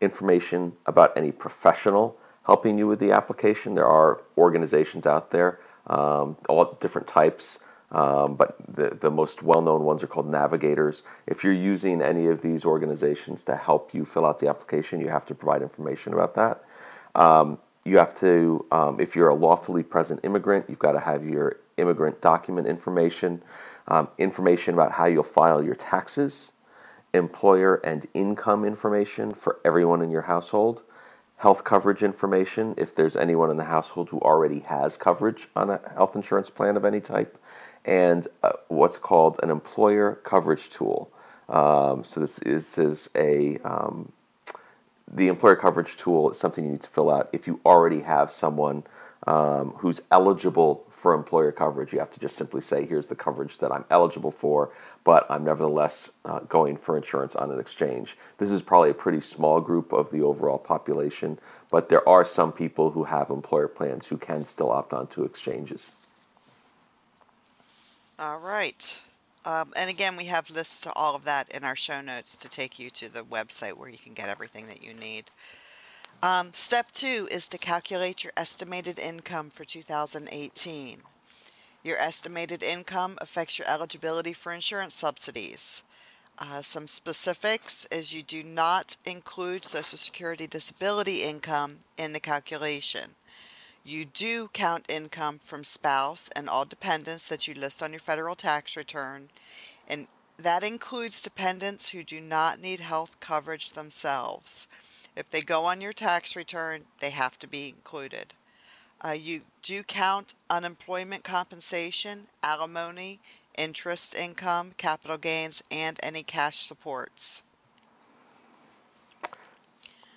information 0.00 0.72
about 0.86 1.16
any 1.16 1.32
professional 1.32 2.18
helping 2.48 2.78
you 2.78 2.86
with 2.86 2.98
the 2.98 3.12
application. 3.12 3.74
There 3.74 3.86
are 3.86 4.22
organizations 4.38 5.06
out 5.06 5.30
there, 5.30 5.60
um, 5.86 6.36
all 6.48 6.78
different 6.80 7.06
types. 7.06 7.60
Um, 7.90 8.34
but 8.34 8.56
the, 8.68 8.90
the 8.90 9.10
most 9.10 9.42
well 9.42 9.62
known 9.62 9.82
ones 9.82 10.02
are 10.02 10.06
called 10.06 10.28
navigators. 10.30 11.04
If 11.26 11.42
you're 11.42 11.54
using 11.54 12.02
any 12.02 12.26
of 12.26 12.42
these 12.42 12.66
organizations 12.66 13.42
to 13.44 13.56
help 13.56 13.94
you 13.94 14.04
fill 14.04 14.26
out 14.26 14.38
the 14.38 14.48
application, 14.48 15.00
you 15.00 15.08
have 15.08 15.24
to 15.26 15.34
provide 15.34 15.62
information 15.62 16.12
about 16.12 16.34
that. 16.34 16.64
Um, 17.14 17.58
you 17.84 17.96
have 17.96 18.14
to, 18.16 18.66
um, 18.70 19.00
if 19.00 19.16
you're 19.16 19.30
a 19.30 19.34
lawfully 19.34 19.82
present 19.82 20.20
immigrant, 20.22 20.66
you've 20.68 20.78
got 20.78 20.92
to 20.92 21.00
have 21.00 21.24
your 21.24 21.56
immigrant 21.78 22.20
document 22.20 22.66
information, 22.66 23.42
um, 23.86 24.08
information 24.18 24.74
about 24.74 24.92
how 24.92 25.06
you'll 25.06 25.22
file 25.22 25.64
your 25.64 25.74
taxes, 25.74 26.52
employer 27.14 27.76
and 27.84 28.06
income 28.14 28.64
information 28.64 29.32
for 29.32 29.58
everyone 29.64 30.02
in 30.02 30.10
your 30.10 30.22
household, 30.22 30.82
health 31.36 31.64
coverage 31.64 32.02
information 32.02 32.74
if 32.76 32.94
there's 32.94 33.16
anyone 33.16 33.50
in 33.50 33.56
the 33.56 33.64
household 33.64 34.08
who 34.08 34.18
already 34.20 34.60
has 34.60 34.96
coverage 34.96 35.48
on 35.56 35.70
a 35.70 35.80
health 35.94 36.16
insurance 36.16 36.50
plan 36.50 36.76
of 36.76 36.84
any 36.84 37.00
type, 37.00 37.38
and 37.84 38.28
uh, 38.42 38.52
what's 38.68 38.98
called 38.98 39.38
an 39.42 39.50
employer 39.50 40.16
coverage 40.24 40.68
tool. 40.68 41.10
Um, 41.48 42.04
so 42.04 42.20
this 42.20 42.38
is, 42.40 42.74
this 42.74 42.78
is 42.78 43.10
a 43.14 43.58
um, 43.58 44.12
the 45.10 45.28
employer 45.28 45.56
coverage 45.56 45.96
tool 45.96 46.30
is 46.30 46.38
something 46.38 46.64
you 46.64 46.72
need 46.72 46.82
to 46.82 46.90
fill 46.90 47.10
out 47.10 47.30
if 47.32 47.46
you 47.46 47.60
already 47.64 48.00
have 48.00 48.30
someone 48.30 48.84
um, 49.26 49.70
who's 49.78 50.00
eligible 50.10 50.86
for 50.98 51.14
employer 51.14 51.52
coverage. 51.52 51.92
You 51.92 52.00
have 52.00 52.10
to 52.12 52.20
just 52.20 52.36
simply 52.36 52.60
say, 52.60 52.84
here's 52.84 53.06
the 53.06 53.14
coverage 53.14 53.58
that 53.58 53.72
I'm 53.72 53.84
eligible 53.88 54.30
for, 54.30 54.70
but 55.04 55.26
I'm 55.30 55.44
nevertheless 55.44 56.10
uh, 56.24 56.40
going 56.40 56.76
for 56.76 56.96
insurance 56.96 57.36
on 57.36 57.50
an 57.50 57.60
exchange. 57.60 58.16
This 58.38 58.50
is 58.50 58.60
probably 58.60 58.90
a 58.90 58.94
pretty 58.94 59.20
small 59.20 59.60
group 59.60 59.92
of 59.92 60.10
the 60.10 60.22
overall 60.22 60.58
population, 60.58 61.38
but 61.70 61.88
there 61.88 62.06
are 62.08 62.24
some 62.24 62.52
people 62.52 62.90
who 62.90 63.04
have 63.04 63.30
employer 63.30 63.68
plans 63.68 64.06
who 64.06 64.18
can 64.18 64.44
still 64.44 64.70
opt 64.70 64.92
on 64.92 65.06
to 65.08 65.24
exchanges. 65.24 65.92
All 68.18 68.40
right. 68.40 69.00
Um, 69.44 69.72
and 69.76 69.88
again, 69.88 70.16
we 70.16 70.24
have 70.24 70.50
lists 70.50 70.80
to 70.82 70.92
all 70.92 71.14
of 71.14 71.24
that 71.24 71.48
in 71.50 71.64
our 71.64 71.76
show 71.76 72.00
notes 72.00 72.36
to 72.36 72.48
take 72.48 72.78
you 72.78 72.90
to 72.90 73.08
the 73.08 73.22
website 73.22 73.74
where 73.74 73.88
you 73.88 73.96
can 73.96 74.12
get 74.12 74.28
everything 74.28 74.66
that 74.66 74.82
you 74.82 74.92
need. 74.92 75.26
Um, 76.20 76.52
step 76.52 76.90
two 76.90 77.28
is 77.30 77.46
to 77.46 77.58
calculate 77.58 78.24
your 78.24 78.32
estimated 78.36 78.98
income 78.98 79.50
for 79.50 79.64
2018. 79.64 80.98
Your 81.84 81.96
estimated 81.96 82.60
income 82.60 83.18
affects 83.20 83.56
your 83.56 83.68
eligibility 83.68 84.32
for 84.32 84.52
insurance 84.52 84.94
subsidies. 84.94 85.84
Uh, 86.36 86.60
some 86.60 86.88
specifics 86.88 87.86
is 87.92 88.12
you 88.12 88.24
do 88.24 88.42
not 88.42 88.96
include 89.04 89.64
Social 89.64 89.96
Security 89.96 90.48
disability 90.48 91.22
income 91.22 91.78
in 91.96 92.12
the 92.12 92.20
calculation. 92.20 93.14
You 93.84 94.04
do 94.04 94.48
count 94.52 94.90
income 94.90 95.38
from 95.38 95.62
spouse 95.62 96.30
and 96.34 96.48
all 96.48 96.64
dependents 96.64 97.28
that 97.28 97.46
you 97.46 97.54
list 97.54 97.80
on 97.80 97.92
your 97.92 98.00
federal 98.00 98.34
tax 98.34 98.76
return, 98.76 99.30
and 99.86 100.08
that 100.36 100.64
includes 100.64 101.22
dependents 101.22 101.90
who 101.90 102.02
do 102.02 102.20
not 102.20 102.60
need 102.60 102.80
health 102.80 103.20
coverage 103.20 103.72
themselves. 103.72 104.66
If 105.18 105.30
they 105.30 105.40
go 105.40 105.64
on 105.64 105.80
your 105.80 105.92
tax 105.92 106.36
return, 106.36 106.82
they 107.00 107.10
have 107.10 107.40
to 107.40 107.48
be 107.48 107.68
included. 107.68 108.34
Uh, 109.04 109.10
you 109.10 109.40
do 109.62 109.82
count 109.82 110.34
unemployment 110.48 111.24
compensation, 111.24 112.28
alimony, 112.40 113.18
interest 113.56 114.14
income, 114.14 114.74
capital 114.76 115.18
gains, 115.18 115.60
and 115.72 115.98
any 116.04 116.22
cash 116.22 116.58
supports. 116.58 117.42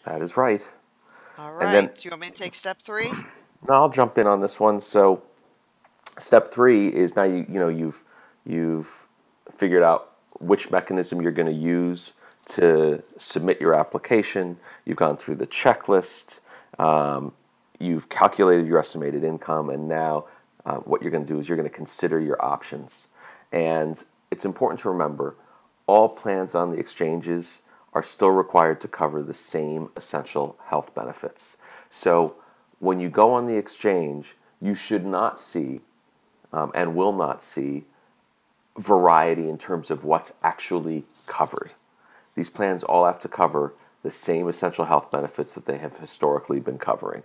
That 0.05 0.21
is 0.21 0.37
right. 0.37 0.69
All 1.39 1.51
right. 1.53 1.71
Then, 1.71 1.85
do 1.95 2.01
you 2.03 2.11
want 2.11 2.21
me 2.21 2.27
to 2.27 2.33
take 2.33 2.53
step 2.53 2.79
three? 2.79 3.11
No, 3.67 3.75
I'll 3.75 3.89
jump 3.89 4.17
in 4.17 4.25
on 4.25 4.41
this 4.41 4.59
one. 4.59 4.81
So, 4.81 5.21
step 6.17 6.47
three 6.47 6.87
is 6.87 7.15
now 7.15 7.25
you 7.25 7.45
you 7.47 7.59
know 7.59 7.67
you've 7.67 8.03
you've 8.43 8.91
figured 9.55 9.83
out 9.83 10.13
which 10.39 10.71
mechanism 10.71 11.21
you're 11.21 11.31
going 11.31 11.47
to 11.47 11.53
use 11.53 12.13
to 12.47 13.01
submit 13.17 13.61
your 13.61 13.73
application. 13.73 14.57
You've 14.85 14.97
gone 14.97 15.17
through 15.17 15.35
the 15.35 15.47
checklist. 15.47 16.39
Um, 16.79 17.33
you've 17.79 18.09
calculated 18.09 18.67
your 18.67 18.79
estimated 18.79 19.23
income, 19.23 19.69
and 19.69 19.87
now 19.87 20.25
uh, 20.65 20.77
what 20.77 21.01
you're 21.01 21.11
going 21.11 21.25
to 21.25 21.33
do 21.33 21.39
is 21.39 21.47
you're 21.47 21.57
going 21.57 21.69
to 21.69 21.75
consider 21.75 22.19
your 22.19 22.43
options. 22.43 23.07
And 23.51 24.01
it's 24.29 24.45
important 24.45 24.81
to 24.81 24.89
remember 24.89 25.35
all 25.87 26.07
plans 26.09 26.55
on 26.55 26.71
the 26.71 26.77
exchanges 26.77 27.61
are 27.93 28.03
still 28.03 28.29
required 28.29 28.81
to 28.81 28.87
cover 28.87 29.21
the 29.21 29.33
same 29.33 29.89
essential 29.97 30.57
health 30.63 30.95
benefits. 30.95 31.57
So 31.89 32.35
when 32.79 32.99
you 32.99 33.09
go 33.09 33.33
on 33.33 33.47
the 33.47 33.57
exchange, 33.57 34.35
you 34.61 34.75
should 34.75 35.05
not 35.05 35.41
see 35.41 35.81
um, 36.53 36.71
and 36.73 36.95
will 36.95 37.13
not 37.13 37.43
see 37.43 37.83
variety 38.77 39.49
in 39.49 39.57
terms 39.57 39.91
of 39.91 40.05
what's 40.05 40.31
actually 40.43 41.03
covered. 41.27 41.71
These 42.35 42.49
plans 42.49 42.83
all 42.83 43.05
have 43.05 43.19
to 43.21 43.27
cover 43.27 43.73
the 44.03 44.11
same 44.11 44.47
essential 44.47 44.85
health 44.85 45.11
benefits 45.11 45.55
that 45.55 45.65
they 45.65 45.77
have 45.77 45.97
historically 45.97 46.59
been 46.59 46.77
covering. 46.77 47.23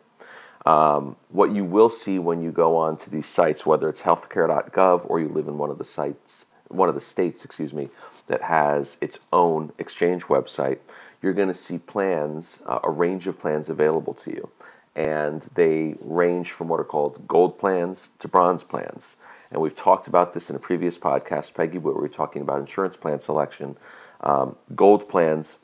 Um, 0.67 1.17
what 1.31 1.53
you 1.53 1.65
will 1.65 1.91
see 1.91 2.19
when 2.19 2.43
you 2.43 2.51
go 2.51 2.77
on 2.77 2.97
to 2.99 3.11
these 3.11 3.27
sites, 3.27 3.65
whether 3.65 3.89
it's 3.89 4.01
healthcare.gov 4.01 5.09
or 5.09 5.21
you 5.21 5.29
live 5.29 5.47
in 5.47 5.59
one 5.59 5.71
of 5.71 5.79
the 5.79 5.85
sites, 5.85 6.47
one 6.69 6.89
of 6.89 6.97
the 6.97 7.01
states, 7.01 7.45
excuse 7.45 7.73
me, 7.73 7.89
that 8.27 8.43
has 8.43 8.97
its 9.01 9.19
own 9.33 9.73
exchange 9.79 10.25
website, 10.25 10.79
you're 11.23 11.33
going 11.33 11.49
to 11.49 11.55
see 11.55 11.79
plans, 11.79 12.61
uh, 12.67 12.81
a 12.83 12.91
range 12.91 13.27
of 13.29 13.39
plans 13.39 13.69
available 13.71 14.15
to 14.15 14.33
you. 14.33 14.49
And 14.97 15.43
they 15.55 15.95
range 16.01 16.53
from 16.53 16.69
what 16.69 16.81
are 16.81 16.85
called 16.85 17.27
gold 17.29 17.59
plans 17.59 18.09
to 18.21 18.29
bronze 18.29 18.63
plans. 18.65 19.17
And 19.51 19.61
we've 19.61 19.77
talked 19.77 20.09
about 20.09 20.33
this 20.33 20.51
in 20.51 20.57
a 20.57 20.59
previous 20.59 20.99
podcast, 20.99 21.55
Peggy, 21.55 21.79
where 21.79 21.95
we 21.95 22.01
were 22.01 22.09
talking 22.09 22.43
about 22.43 22.61
insurance 22.61 22.97
plan 22.97 23.21
selection. 23.21 23.77
Um, 24.27 24.57
gold 24.75 25.09
plans 25.09 25.57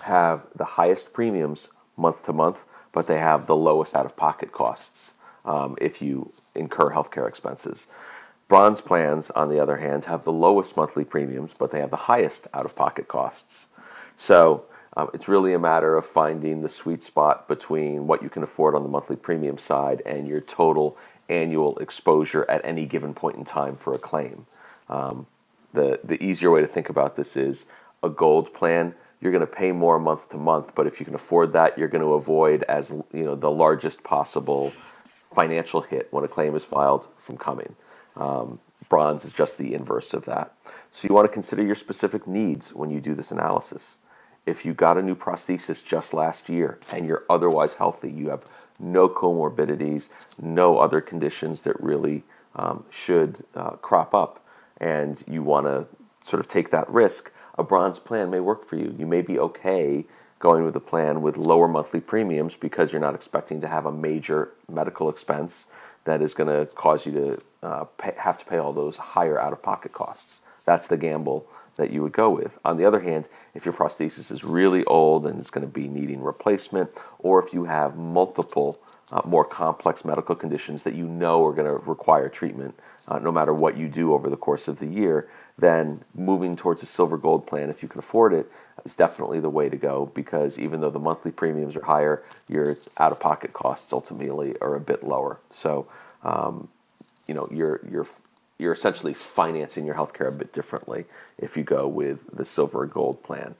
have 0.00 0.44
the 0.56 0.64
highest 0.64 1.12
premiums 1.12 1.68
month 1.96 2.24
to 2.26 2.32
month, 2.32 2.64
but 2.90 3.06
they 3.06 3.18
have 3.18 3.46
the 3.46 3.54
lowest 3.54 3.94
out 3.94 4.06
of 4.06 4.16
pocket 4.16 4.50
costs 4.50 5.14
um, 5.44 5.76
if 5.80 6.02
you 6.02 6.32
incur 6.56 6.90
healthcare 6.90 7.28
expenses. 7.28 7.86
Bronze 8.48 8.80
plans, 8.80 9.30
on 9.30 9.48
the 9.48 9.60
other 9.60 9.76
hand, 9.76 10.04
have 10.06 10.24
the 10.24 10.32
lowest 10.32 10.76
monthly 10.76 11.04
premiums, 11.04 11.54
but 11.56 11.70
they 11.70 11.78
have 11.78 11.90
the 11.90 11.96
highest 11.96 12.48
out 12.52 12.64
of 12.64 12.74
pocket 12.74 13.06
costs. 13.06 13.68
So 14.16 14.64
um, 14.96 15.10
it's 15.14 15.28
really 15.28 15.54
a 15.54 15.58
matter 15.60 15.96
of 15.96 16.04
finding 16.04 16.62
the 16.62 16.68
sweet 16.68 17.04
spot 17.04 17.46
between 17.46 18.08
what 18.08 18.24
you 18.24 18.28
can 18.28 18.42
afford 18.42 18.74
on 18.74 18.82
the 18.82 18.88
monthly 18.88 19.14
premium 19.14 19.58
side 19.58 20.02
and 20.04 20.26
your 20.26 20.40
total 20.40 20.98
annual 21.28 21.78
exposure 21.78 22.44
at 22.50 22.62
any 22.64 22.84
given 22.84 23.14
point 23.14 23.36
in 23.36 23.44
time 23.44 23.76
for 23.76 23.94
a 23.94 23.98
claim. 23.98 24.44
Um, 24.88 25.28
the 25.72 26.00
the 26.04 26.22
easier 26.22 26.50
way 26.50 26.60
to 26.60 26.66
think 26.66 26.88
about 26.88 27.16
this 27.16 27.36
is 27.36 27.66
a 28.02 28.08
gold 28.08 28.52
plan. 28.54 28.94
You're 29.20 29.32
going 29.32 29.40
to 29.40 29.46
pay 29.46 29.72
more 29.72 29.98
month 29.98 30.30
to 30.30 30.38
month 30.38 30.74
but 30.74 30.86
if 30.86 31.00
you 31.00 31.06
can 31.06 31.14
afford 31.14 31.52
that 31.52 31.76
you're 31.76 31.88
going 31.88 32.04
to 32.04 32.14
avoid 32.14 32.62
as 32.64 32.90
you 32.90 33.24
know 33.24 33.34
the 33.34 33.50
largest 33.50 34.02
possible 34.02 34.72
financial 35.34 35.80
hit 35.80 36.08
when 36.10 36.24
a 36.24 36.28
claim 36.28 36.54
is 36.56 36.64
filed 36.64 37.06
from 37.18 37.36
coming. 37.36 37.74
Um, 38.16 38.58
bronze 38.88 39.24
is 39.24 39.32
just 39.32 39.56
the 39.58 39.74
inverse 39.74 40.14
of 40.14 40.24
that. 40.24 40.52
So 40.90 41.06
you 41.06 41.14
want 41.14 41.26
to 41.26 41.32
consider 41.32 41.62
your 41.62 41.76
specific 41.76 42.26
needs 42.26 42.74
when 42.74 42.90
you 42.90 43.00
do 43.00 43.14
this 43.14 43.30
analysis. 43.30 43.98
If 44.46 44.64
you 44.64 44.74
got 44.74 44.98
a 44.98 45.02
new 45.02 45.14
prosthesis 45.14 45.84
just 45.84 46.12
last 46.12 46.48
year 46.48 46.78
and 46.92 47.06
you're 47.06 47.24
otherwise 47.30 47.74
healthy 47.74 48.10
you 48.10 48.30
have 48.30 48.44
no 48.80 49.08
comorbidities 49.08 50.08
no 50.40 50.78
other 50.78 51.00
conditions 51.00 51.62
that 51.62 51.80
really 51.80 52.24
um, 52.56 52.84
should 52.90 53.44
uh, 53.54 53.70
crop 53.70 54.14
up 54.14 54.39
and 54.80 55.22
you 55.26 55.42
want 55.42 55.66
to 55.66 55.86
sort 56.24 56.40
of 56.40 56.48
take 56.48 56.70
that 56.70 56.88
risk, 56.90 57.30
a 57.58 57.62
bronze 57.62 57.98
plan 57.98 58.30
may 58.30 58.40
work 58.40 58.64
for 58.64 58.76
you. 58.76 58.94
You 58.98 59.06
may 59.06 59.22
be 59.22 59.38
okay 59.38 60.06
going 60.38 60.64
with 60.64 60.74
a 60.74 60.80
plan 60.80 61.20
with 61.20 61.36
lower 61.36 61.68
monthly 61.68 62.00
premiums 62.00 62.56
because 62.56 62.92
you're 62.92 63.00
not 63.00 63.14
expecting 63.14 63.60
to 63.60 63.68
have 63.68 63.86
a 63.86 63.92
major 63.92 64.50
medical 64.70 65.10
expense 65.10 65.66
that 66.04 66.22
is 66.22 66.32
going 66.34 66.48
to 66.48 66.72
cause 66.74 67.04
you 67.04 67.12
to 67.12 67.42
uh, 67.62 67.84
pay, 67.84 68.14
have 68.16 68.38
to 68.38 68.44
pay 68.46 68.56
all 68.56 68.72
those 68.72 68.96
higher 68.96 69.38
out 69.38 69.52
of 69.52 69.62
pocket 69.62 69.92
costs. 69.92 70.40
That's 70.64 70.86
the 70.86 70.96
gamble 70.96 71.46
that 71.80 71.90
you 71.90 72.02
would 72.02 72.12
go 72.12 72.30
with. 72.30 72.58
On 72.64 72.76
the 72.76 72.84
other 72.84 73.00
hand, 73.00 73.28
if 73.54 73.64
your 73.64 73.74
prosthesis 73.74 74.30
is 74.30 74.44
really 74.44 74.84
old 74.84 75.26
and 75.26 75.40
it's 75.40 75.50
going 75.50 75.66
to 75.66 75.72
be 75.72 75.88
needing 75.88 76.22
replacement, 76.22 76.90
or 77.18 77.42
if 77.44 77.52
you 77.52 77.64
have 77.64 77.96
multiple 77.96 78.78
uh, 79.12 79.22
more 79.24 79.44
complex 79.44 80.04
medical 80.04 80.36
conditions 80.36 80.84
that 80.84 80.94
you 80.94 81.06
know 81.06 81.44
are 81.44 81.52
going 81.52 81.66
to 81.66 81.84
require 81.84 82.28
treatment 82.28 82.78
uh, 83.08 83.18
no 83.18 83.32
matter 83.32 83.52
what 83.52 83.76
you 83.76 83.88
do 83.88 84.14
over 84.14 84.30
the 84.30 84.36
course 84.36 84.68
of 84.68 84.78
the 84.78 84.86
year, 84.86 85.28
then 85.58 86.02
moving 86.14 86.56
towards 86.56 86.82
a 86.82 86.86
silver 86.86 87.18
gold 87.18 87.46
plan, 87.46 87.70
if 87.70 87.82
you 87.82 87.88
can 87.88 87.98
afford 87.98 88.32
it, 88.32 88.50
is 88.84 88.94
definitely 88.94 89.40
the 89.40 89.50
way 89.50 89.68
to 89.68 89.76
go 89.76 90.06
because 90.14 90.58
even 90.58 90.80
though 90.80 90.90
the 90.90 90.98
monthly 90.98 91.30
premiums 91.32 91.76
are 91.76 91.84
higher, 91.84 92.22
your 92.48 92.76
out 92.98 93.12
of 93.12 93.18
pocket 93.18 93.52
costs 93.52 93.92
ultimately 93.92 94.54
are 94.60 94.76
a 94.76 94.80
bit 94.80 95.02
lower. 95.02 95.38
So, 95.50 95.88
um, 96.22 96.68
you 97.26 97.34
know, 97.34 97.48
you're, 97.50 97.80
you're, 97.90 98.06
you're 98.60 98.72
essentially 98.72 99.14
financing 99.14 99.86
your 99.86 99.94
healthcare 99.94 100.28
a 100.28 100.32
bit 100.32 100.52
differently 100.52 101.06
if 101.38 101.56
you 101.56 101.64
go 101.64 101.88
with 101.88 102.36
the 102.36 102.44
silver 102.44 102.82
or 102.82 102.86
gold 102.86 103.22
plan. 103.22 103.54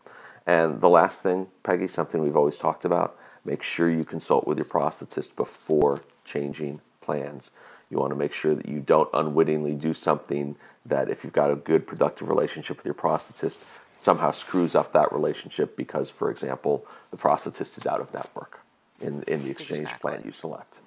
And 0.47 0.81
the 0.81 0.89
last 0.89 1.23
thing, 1.23 1.47
Peggy, 1.63 1.89
something 1.89 2.21
we've 2.21 2.37
always 2.37 2.59
talked 2.59 2.85
about, 2.85 3.19
make 3.45 3.63
sure 3.63 3.91
you 3.91 4.05
consult 4.05 4.47
with 4.47 4.59
your 4.59 4.67
prosthetist 4.67 5.35
before 5.37 6.01
changing 6.25 6.81
plans. 7.01 7.51
You 7.89 7.99
want 7.99 8.11
to 8.11 8.17
make 8.17 8.33
sure 8.33 8.55
that 8.55 8.69
you 8.69 8.81
don't 8.81 9.09
unwittingly 9.13 9.75
do 9.75 9.95
something 9.95 10.55
that, 10.87 11.11
if 11.11 11.25
you've 11.25 11.33
got 11.33 11.51
a 11.51 11.57
good, 11.57 11.87
productive 11.87 12.29
relationship 12.29 12.77
with 12.77 12.87
your 12.87 12.95
prosthetist, 12.95 13.59
somehow 13.95 14.31
screws 14.31 14.75
up 14.75 14.93
that 14.93 15.13
relationship 15.13 15.77
because, 15.77 16.09
for 16.09 16.31
example, 16.31 16.87
the 17.11 17.17
prosthetist 17.17 17.79
is 17.79 17.87
out 17.87 18.01
of 18.01 18.13
network 18.15 18.61
in, 19.01 19.23
in 19.25 19.43
the 19.43 19.51
exchange 19.51 19.81
Exactly. 19.81 20.11
plan 20.11 20.23
you 20.25 20.31
select. 20.31 20.81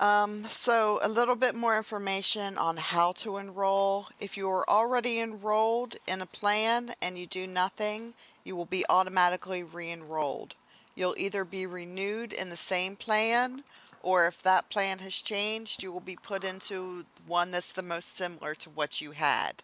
Um, 0.00 0.46
so 0.48 1.00
a 1.02 1.08
little 1.08 1.34
bit 1.34 1.56
more 1.56 1.76
information 1.76 2.56
on 2.56 2.76
how 2.76 3.12
to 3.12 3.36
enroll. 3.36 4.08
If 4.20 4.36
you 4.36 4.48
are 4.48 4.68
already 4.68 5.18
enrolled 5.18 5.96
in 6.06 6.20
a 6.20 6.26
plan 6.26 6.90
and 7.02 7.18
you 7.18 7.26
do 7.26 7.46
nothing, 7.48 8.14
you 8.44 8.54
will 8.54 8.64
be 8.64 8.84
automatically 8.88 9.64
re-enrolled. 9.64 10.54
You'll 10.94 11.16
either 11.18 11.44
be 11.44 11.66
renewed 11.66 12.32
in 12.32 12.50
the 12.50 12.56
same 12.56 12.96
plan, 12.96 13.62
or 14.02 14.26
if 14.26 14.40
that 14.42 14.68
plan 14.68 15.00
has 15.00 15.14
changed, 15.14 15.82
you 15.82 15.92
will 15.92 16.00
be 16.00 16.16
put 16.16 16.44
into 16.44 17.04
one 17.26 17.50
that's 17.50 17.72
the 17.72 17.82
most 17.82 18.14
similar 18.14 18.54
to 18.56 18.70
what 18.70 19.00
you 19.00 19.10
had. 19.12 19.62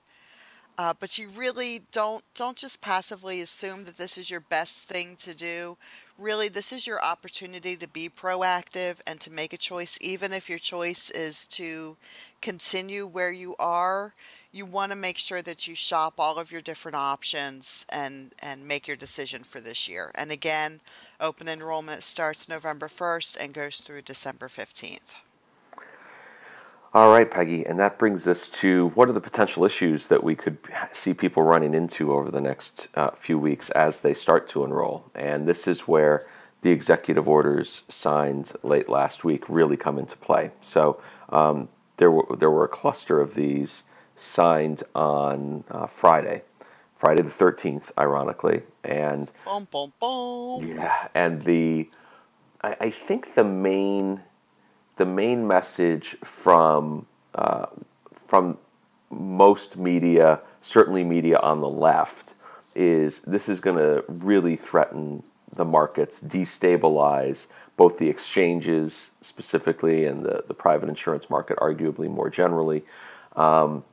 Uh, 0.77 0.93
but 0.99 1.19
you 1.19 1.29
really 1.29 1.83
don't 1.93 2.25
don't 2.35 2.57
just 2.57 2.81
passively 2.81 3.41
assume 3.41 3.85
that 3.85 3.97
this 3.97 4.19
is 4.19 4.31
your 4.31 4.41
best 4.41 4.85
thing 4.85 5.15
to 5.21 5.35
do. 5.35 5.77
Really, 6.17 6.49
this 6.49 6.73
is 6.73 6.87
your 6.87 7.03
opportunity 7.03 7.77
to 7.77 7.89
be 7.89 8.09
proactive 8.09 9.01
and 9.05 9.21
to 9.21 9.33
make 9.33 9.53
a 9.53 9.57
choice, 9.57 9.99
even 10.01 10.33
if 10.33 10.49
your 10.49 10.61
choice 10.61 11.11
is 11.11 11.45
to 11.49 11.97
continue 12.41 13.05
where 13.05 13.33
you 13.33 13.57
are. 13.59 14.15
You 14.53 14.65
want 14.65 14.93
to 14.93 14.97
make 14.97 15.19
sure 15.19 15.43
that 15.43 15.67
you 15.67 15.75
shop 15.75 16.15
all 16.19 16.39
of 16.39 16.53
your 16.53 16.61
different 16.61 16.95
options 16.95 17.85
and 17.89 18.33
and 18.39 18.69
make 18.69 18.87
your 18.87 18.97
decision 18.97 19.43
for 19.43 19.59
this 19.59 19.89
year. 19.89 20.13
And 20.15 20.31
again, 20.31 20.81
open 21.21 21.49
enrollment 21.49 22.05
starts 22.05 22.49
November 22.49 22.87
1st 22.87 23.37
and 23.41 23.53
goes 23.53 23.79
through 23.79 24.03
December 24.03 24.47
15th. 24.47 25.17
All 26.95 27.11
right, 27.11 27.29
Peggy, 27.29 27.67
and 27.67 27.81
that 27.81 27.99
brings 27.99 28.29
us 28.29 28.49
to 28.61 28.91
what 28.91 29.09
are 29.09 29.13
the 29.13 29.21
potential 29.21 29.65
issues 29.65 30.07
that 30.07 30.23
we 30.23 30.37
could 30.37 30.57
see 30.93 31.13
people 31.13 31.43
running 31.43 31.75
into 31.75 32.13
over 32.13 32.31
the 32.31 32.41
next 32.41 32.87
uh, 32.95 33.11
few 33.19 33.37
weeks 33.37 33.69
as 33.71 33.99
they 33.99 34.15
start 34.15 34.49
to 34.51 34.63
enroll? 34.63 35.05
And 35.17 35.45
this 35.49 35.67
is 35.67 35.89
where 35.89 36.23
the 36.63 36.71
executive 36.71 37.29
orders 37.29 37.83
signed 37.89 38.53
late 38.63 38.89
last 38.89 39.25
week 39.25 39.43
really 39.49 39.77
come 39.77 39.99
into 39.99 40.17
play. 40.17 40.53
So 40.61 41.01
um, 41.31 41.69
there 41.97 42.13
were 42.13 42.37
there 42.37 42.53
were 42.53 42.65
a 42.65 42.69
cluster 42.69 43.21
of 43.21 43.35
these 43.35 43.83
signed 44.17 44.85
on 44.95 45.65
uh, 45.73 45.89
Friday, 45.89 46.43
Friday 46.95 47.23
the 47.23 47.29
13th, 47.29 47.91
ironically, 47.99 48.63
and 48.85 49.33
Boom, 49.45 49.67
boom, 49.69 49.93
boom. 50.01 50.79
yeah, 50.79 51.09
and 51.13 51.43
the 51.43 51.91
I, 52.63 52.77
I 52.81 52.91
think 52.91 53.35
the 53.35 53.43
main 53.43 54.21
the 54.97 55.07
main 55.07 55.47
message 55.47 56.17
from 56.25 57.07
uh, 57.35 57.67
from 58.27 58.59
most 59.11 59.77
media, 59.77 60.41
certainly 60.61 61.05
media 61.05 61.39
on 61.39 61.61
the 61.61 61.69
left, 61.69 62.35
is 62.75 63.21
this 63.21 63.49
is 63.49 63.61
going 63.61 63.77
to 63.77 64.05
really 64.09 64.57
threaten 64.57 65.23
the 65.55 65.65
markets, 65.65 66.21
destabilize 66.21 67.47
both 67.77 67.99
the 67.99 68.09
exchanges 68.09 69.11
specifically 69.21 70.07
and 70.07 70.25
the, 70.25 70.45
the 70.47 70.55
private 70.55 70.89
insurance 70.89 71.29
market, 71.29 71.59
arguably 71.59 72.09
more 72.09 72.31
generally. 72.31 72.85
Um, 73.37 73.85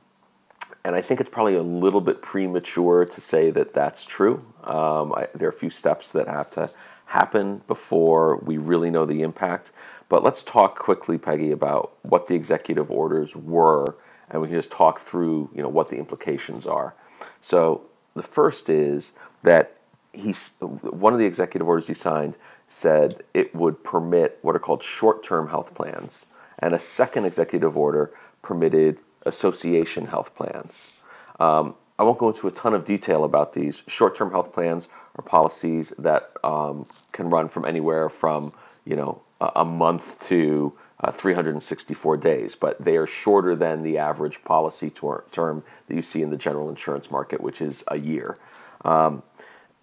and 0.84 0.96
I 0.96 1.00
think 1.00 1.20
it's 1.20 1.30
probably 1.30 1.54
a 1.54 1.62
little 1.62 2.00
bit 2.00 2.22
premature 2.22 3.04
to 3.04 3.20
say 3.20 3.50
that 3.50 3.72
that's 3.74 4.04
true. 4.04 4.42
Um, 4.64 5.12
I, 5.14 5.28
there 5.34 5.48
are 5.48 5.52
a 5.52 5.54
few 5.54 5.70
steps 5.70 6.12
that 6.12 6.26
have 6.28 6.50
to 6.52 6.70
happen 7.06 7.60
before 7.68 8.36
we 8.36 8.56
really 8.56 8.90
know 8.90 9.04
the 9.04 9.22
impact. 9.22 9.72
But 10.08 10.22
let's 10.22 10.42
talk 10.42 10.78
quickly, 10.78 11.18
Peggy, 11.18 11.52
about 11.52 11.92
what 12.02 12.26
the 12.26 12.34
executive 12.34 12.90
orders 12.90 13.34
were, 13.34 13.96
and 14.30 14.40
we 14.40 14.48
can 14.48 14.56
just 14.56 14.70
talk 14.70 15.00
through, 15.00 15.50
you 15.54 15.62
know, 15.62 15.68
what 15.68 15.88
the 15.88 15.96
implications 15.96 16.66
are. 16.66 16.94
So 17.40 17.82
the 18.14 18.22
first 18.22 18.68
is 18.68 19.12
that 19.42 19.78
he's 20.12 20.52
one 20.60 21.12
of 21.12 21.18
the 21.18 21.26
executive 21.26 21.66
orders 21.66 21.86
he 21.86 21.94
signed 21.94 22.36
said 22.68 23.22
it 23.34 23.54
would 23.54 23.82
permit 23.84 24.38
what 24.42 24.56
are 24.56 24.58
called 24.58 24.82
short-term 24.82 25.48
health 25.48 25.74
plans, 25.74 26.26
and 26.58 26.74
a 26.74 26.78
second 26.78 27.24
executive 27.24 27.76
order 27.76 28.12
permitted 28.40 28.98
association 29.26 30.06
health 30.06 30.34
plans. 30.34 30.90
Um, 31.38 31.74
I 31.98 32.04
won't 32.04 32.18
go 32.18 32.28
into 32.28 32.48
a 32.48 32.50
ton 32.50 32.74
of 32.74 32.84
detail 32.84 33.24
about 33.24 33.52
these. 33.52 33.82
Short-term 33.86 34.30
health 34.30 34.52
plans 34.52 34.88
are 35.16 35.22
policies 35.22 35.92
that 35.98 36.32
um, 36.42 36.86
can 37.12 37.30
run 37.30 37.48
from 37.48 37.64
anywhere 37.64 38.08
from 38.08 38.52
you 38.84 38.96
know 38.96 39.22
a, 39.40 39.64
month 39.64 40.28
to 40.28 40.76
uh, 41.00 41.10
364 41.10 42.16
days, 42.16 42.54
but 42.54 42.82
they 42.82 42.96
are 42.96 43.06
shorter 43.06 43.56
than 43.56 43.82
the 43.82 43.98
average 43.98 44.42
policy 44.44 44.90
term 44.90 45.64
that 45.88 45.94
you 45.94 46.02
see 46.02 46.22
in 46.22 46.30
the 46.30 46.36
general 46.36 46.68
insurance 46.68 47.10
market, 47.10 47.40
which 47.40 47.60
is 47.60 47.82
a 47.88 47.98
year. 47.98 48.38
Um, 48.84 49.22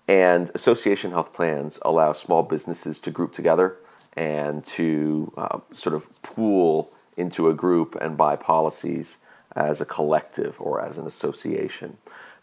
and 0.08 0.50
association 0.56 1.12
health 1.12 1.34
plans 1.34 1.78
allow 1.84 2.14
small 2.14 2.42
businesses 2.42 3.00
to 3.00 3.12
group 3.12 3.34
together 3.34 3.78
and 4.16 4.66
to 4.66 5.32
uh, 5.38 5.60
sort 5.74 5.96
of 5.96 6.08
pool 6.24 6.92
into 7.18 7.50
a 7.50 7.54
group 7.54 7.96
and 8.00 8.18
buy 8.18 8.36
policies 8.36 9.18
as 9.56 9.82
a 9.82 9.86
collective 9.86 10.56
or 10.60 10.82
as 10.82 10.98
an 10.98 11.06
association. 11.06 11.98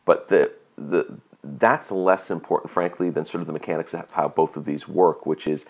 But 0.05 0.29
the, 0.29 0.53
the, 0.77 1.19
that's 1.43 1.91
less 1.91 2.31
important, 2.31 2.71
frankly, 2.71 3.11
than 3.11 3.25
sort 3.25 3.41
of 3.41 3.47
the 3.47 3.53
mechanics 3.53 3.95
of 3.95 4.11
how 4.11 4.29
both 4.29 4.57
of 4.57 4.65
these 4.65 4.87
work, 4.87 5.27
which 5.27 5.47
is 5.47 5.67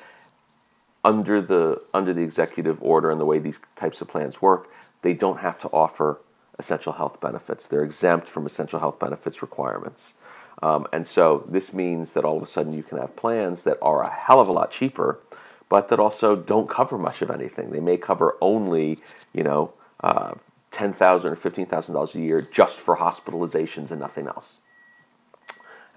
under 1.06 1.40
the 1.40 1.80
under 1.94 2.12
the 2.12 2.22
executive 2.22 2.82
order 2.82 3.10
and 3.12 3.20
the 3.20 3.24
way 3.24 3.38
these 3.38 3.60
types 3.76 4.00
of 4.00 4.08
plans 4.08 4.42
work, 4.42 4.68
they 5.02 5.14
don't 5.14 5.38
have 5.38 5.58
to 5.60 5.68
offer 5.68 6.20
essential 6.58 6.92
health 6.92 7.20
benefits. 7.20 7.68
They're 7.68 7.84
exempt 7.84 8.28
from 8.28 8.44
essential 8.44 8.80
health 8.80 8.98
benefits 8.98 9.40
requirements. 9.40 10.14
Um, 10.62 10.86
and 10.92 11.06
so 11.06 11.44
this 11.48 11.72
means 11.72 12.14
that 12.14 12.24
all 12.24 12.36
of 12.36 12.42
a 12.42 12.46
sudden 12.46 12.72
you 12.72 12.82
can 12.82 12.98
have 12.98 13.14
plans 13.14 13.62
that 13.62 13.78
are 13.82 14.02
a 14.02 14.10
hell 14.10 14.40
of 14.40 14.48
a 14.48 14.52
lot 14.52 14.72
cheaper, 14.72 15.20
but 15.68 15.90
that 15.90 16.00
also 16.00 16.34
don't 16.34 16.68
cover 16.68 16.98
much 16.98 17.22
of 17.22 17.30
anything. 17.30 17.70
They 17.70 17.80
may 17.80 17.98
cover 17.98 18.36
only, 18.40 18.98
you 19.32 19.44
know, 19.44 19.72
uh, 20.02 20.34
ten 20.72 20.92
thousand 20.92 21.32
or 21.32 21.36
fifteen 21.36 21.66
thousand 21.66 21.94
dollars 21.94 22.14
a 22.16 22.20
year 22.20 22.40
just 22.40 22.80
for 22.80 22.96
hospitalizations 22.96 23.92
and 23.92 24.00
nothing 24.00 24.26
else. 24.26 24.58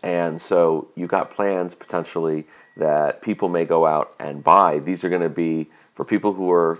And 0.04 0.42
so 0.42 0.88
you've 0.96 1.10
got 1.10 1.32
plans 1.32 1.76
potentially 1.76 2.48
that 2.78 3.22
people 3.22 3.50
may 3.50 3.66
go 3.66 3.86
out 3.86 4.16
and 4.20 4.44
buy. 4.44 4.80
These 4.80 5.04
are 5.04 5.10
going 5.10 5.22
to 5.22 5.30
be 5.30 5.70
for 5.96 6.06
people 6.06 6.34
who 6.34 6.52
are 6.52 6.80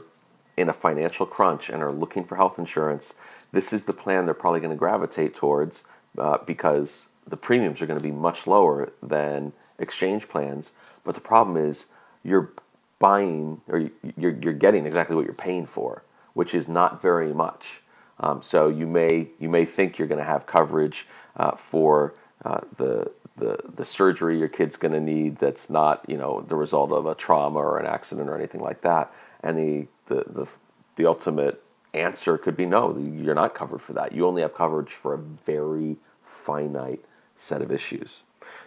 in 0.56 0.70
a 0.70 0.74
financial 0.74 1.26
crunch 1.26 1.70
and 1.70 1.84
are 1.84 1.92
looking 1.92 2.24
for 2.24 2.36
health 2.36 2.60
insurance. 2.60 3.14
This 3.52 3.74
is 3.74 3.86
the 3.86 3.94
plan 3.94 4.26
they're 4.26 4.34
probably 4.34 4.60
going 4.60 4.72
to 4.72 4.78
gravitate 4.78 5.36
towards 5.36 5.84
uh, 6.18 6.38
because 6.46 7.08
the 7.28 7.38
premiums 7.38 7.82
are 7.82 7.86
going 7.86 8.00
to 8.00 8.04
be 8.04 8.12
much 8.12 8.48
lower 8.48 8.92
than 9.04 9.54
exchange 9.80 10.28
plans. 10.28 10.72
But 11.04 11.16
the 11.16 11.22
problem 11.22 11.58
is 11.58 11.86
you're 12.24 12.52
buying 13.00 13.62
or 13.68 13.90
you're, 14.18 14.38
you're 14.42 14.54
getting 14.54 14.86
exactly 14.86 15.16
what 15.16 15.26
you're 15.26 15.34
paying 15.34 15.66
for, 15.66 16.04
which 16.34 16.54
is 16.54 16.68
not 16.68 17.02
very 17.02 17.34
much. 17.34 17.82
Um, 18.20 18.42
so 18.42 18.68
you 18.68 18.86
may 18.86 19.30
you 19.40 19.48
may 19.48 19.64
think 19.64 19.98
you're 19.98 20.08
going 20.08 20.20
to 20.20 20.26
have 20.26 20.46
coverage 20.46 21.08
uh, 21.38 21.56
for 21.56 22.14
uh, 22.46 22.62
the, 22.78 23.12
the 23.38 23.60
the 23.76 23.86
surgery 23.86 24.40
your 24.40 24.48
kid's 24.48 24.78
going 24.78 24.94
to 24.94 25.00
need 25.00 25.38
that's 25.38 25.70
not 25.70 26.04
you 26.08 26.18
know 26.18 26.42
the 26.42 26.56
result 26.56 26.92
of 26.92 27.06
a 27.06 27.16
trauma 27.16 27.60
or 27.60 27.78
an 27.80 27.86
accident 27.86 28.30
or 28.30 28.38
anything 28.38 28.62
like 28.62 28.82
that, 28.82 29.14
and 29.44 29.58
the 29.58 29.88
the 30.08 30.24
the, 30.28 30.48
the 30.96 31.06
ultimate 31.06 31.64
answer 31.94 32.38
could 32.38 32.56
be 32.56 32.66
no, 32.66 32.98
you're 32.98 33.36
not 33.36 33.56
covered 33.56 33.82
for 33.82 33.94
that. 33.94 34.12
You 34.12 34.28
only 34.28 34.42
have 34.42 34.54
coverage 34.56 34.92
for 34.92 35.14
a 35.14 35.18
very 35.18 35.98
finite 36.24 37.04
set 37.36 37.62
of 37.62 37.72
issues. 37.72 38.22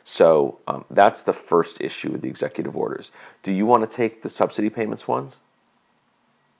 So 0.04 0.58
um, 0.66 0.84
that's 0.90 1.22
the 1.22 1.32
first 1.32 1.80
issue 1.80 2.10
with 2.10 2.22
the 2.22 2.28
executive 2.28 2.76
orders. 2.76 3.10
Do 3.42 3.52
you 3.52 3.66
want 3.66 3.88
to 3.88 3.96
take 3.96 4.22
the 4.22 4.30
subsidy 4.30 4.70
payments 4.70 5.06
ones? 5.06 5.38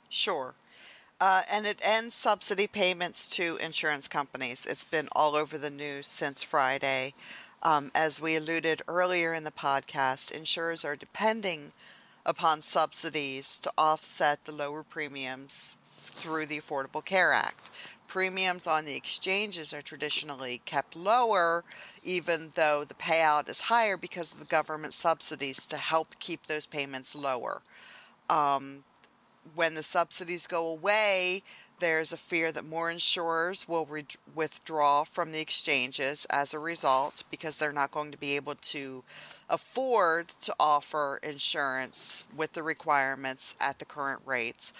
Sure. 0.09 0.55
Uh, 1.23 1.43
and 1.53 1.67
it 1.67 1.79
ends 1.85 2.17
subsidy 2.17 2.67
payments 2.67 3.29
to 3.29 3.57
insurance 3.59 4.09
companies. 4.09 4.67
It's 4.67 4.83
been 4.83 5.09
all 5.13 5.37
over 5.37 5.57
the 5.57 5.71
news 5.71 6.09
since 6.09 6.43
Friday. 6.43 7.15
Um, 7.63 7.93
as 7.95 8.21
we 8.21 8.35
alluded 8.35 8.83
earlier 8.89 9.33
in 9.33 9.45
the 9.45 9.53
podcast, 9.53 10.33
insurers 10.33 10.85
are 10.85 10.97
depending 10.97 11.71
upon 12.27 12.61
subsidies 12.61 13.57
to 13.59 13.73
offset 13.79 14.45
the 14.45 14.51
lower 14.51 14.83
premiums 14.83 15.77
through 15.87 16.47
the 16.47 16.59
Affordable 16.59 17.05
Care 17.05 17.33
Act. 17.33 17.71
Premiums 18.09 18.67
on 18.67 18.85
the 18.85 18.97
exchanges 18.97 19.73
are 19.73 19.81
traditionally 19.81 20.61
kept 20.65 20.97
lower, 20.97 21.63
even 22.03 22.51
though 22.57 22.83
the 22.83 22.95
payout 22.95 23.49
is 23.49 23.61
higher 23.61 23.97
because 23.97 24.33
of 24.33 24.41
the 24.41 24.45
government 24.47 24.93
subsidies 24.93 25.69
to 25.69 25.77
help 25.77 26.17
keep 26.19 26.47
those 26.47 26.67
payments 26.67 27.15
lower. 27.15 27.63
Um, 28.29 28.83
when 29.55 29.74
the 29.74 29.83
subsidies 29.83 30.46
go 30.46 30.66
away, 30.66 31.42
there's 31.81 32.12
a 32.12 32.16
fear 32.16 32.52
that 32.52 32.64
more 32.64 32.90
insurers 32.90 33.66
will 33.66 33.87
re- 33.87 34.07
withdraw 34.35 35.02
from 35.02 35.33
the 35.33 35.40
exchanges 35.40 36.26
as 36.31 36.55
a 36.55 36.59
result 36.59 37.24
because 37.31 37.59
they're 37.59 37.72
not 37.72 37.90
going 37.90 38.12
to 38.12 38.18
be 38.18 38.37
able 38.37 38.55
to 38.55 39.02
afford 39.50 40.28
to 40.40 40.55
offer 40.61 41.18
insurance 41.22 42.24
with 42.37 42.52
the 42.52 42.62
requirements 42.62 43.57
at 43.61 43.78
the 43.78 43.85
current 43.85 44.22
rates 44.24 44.72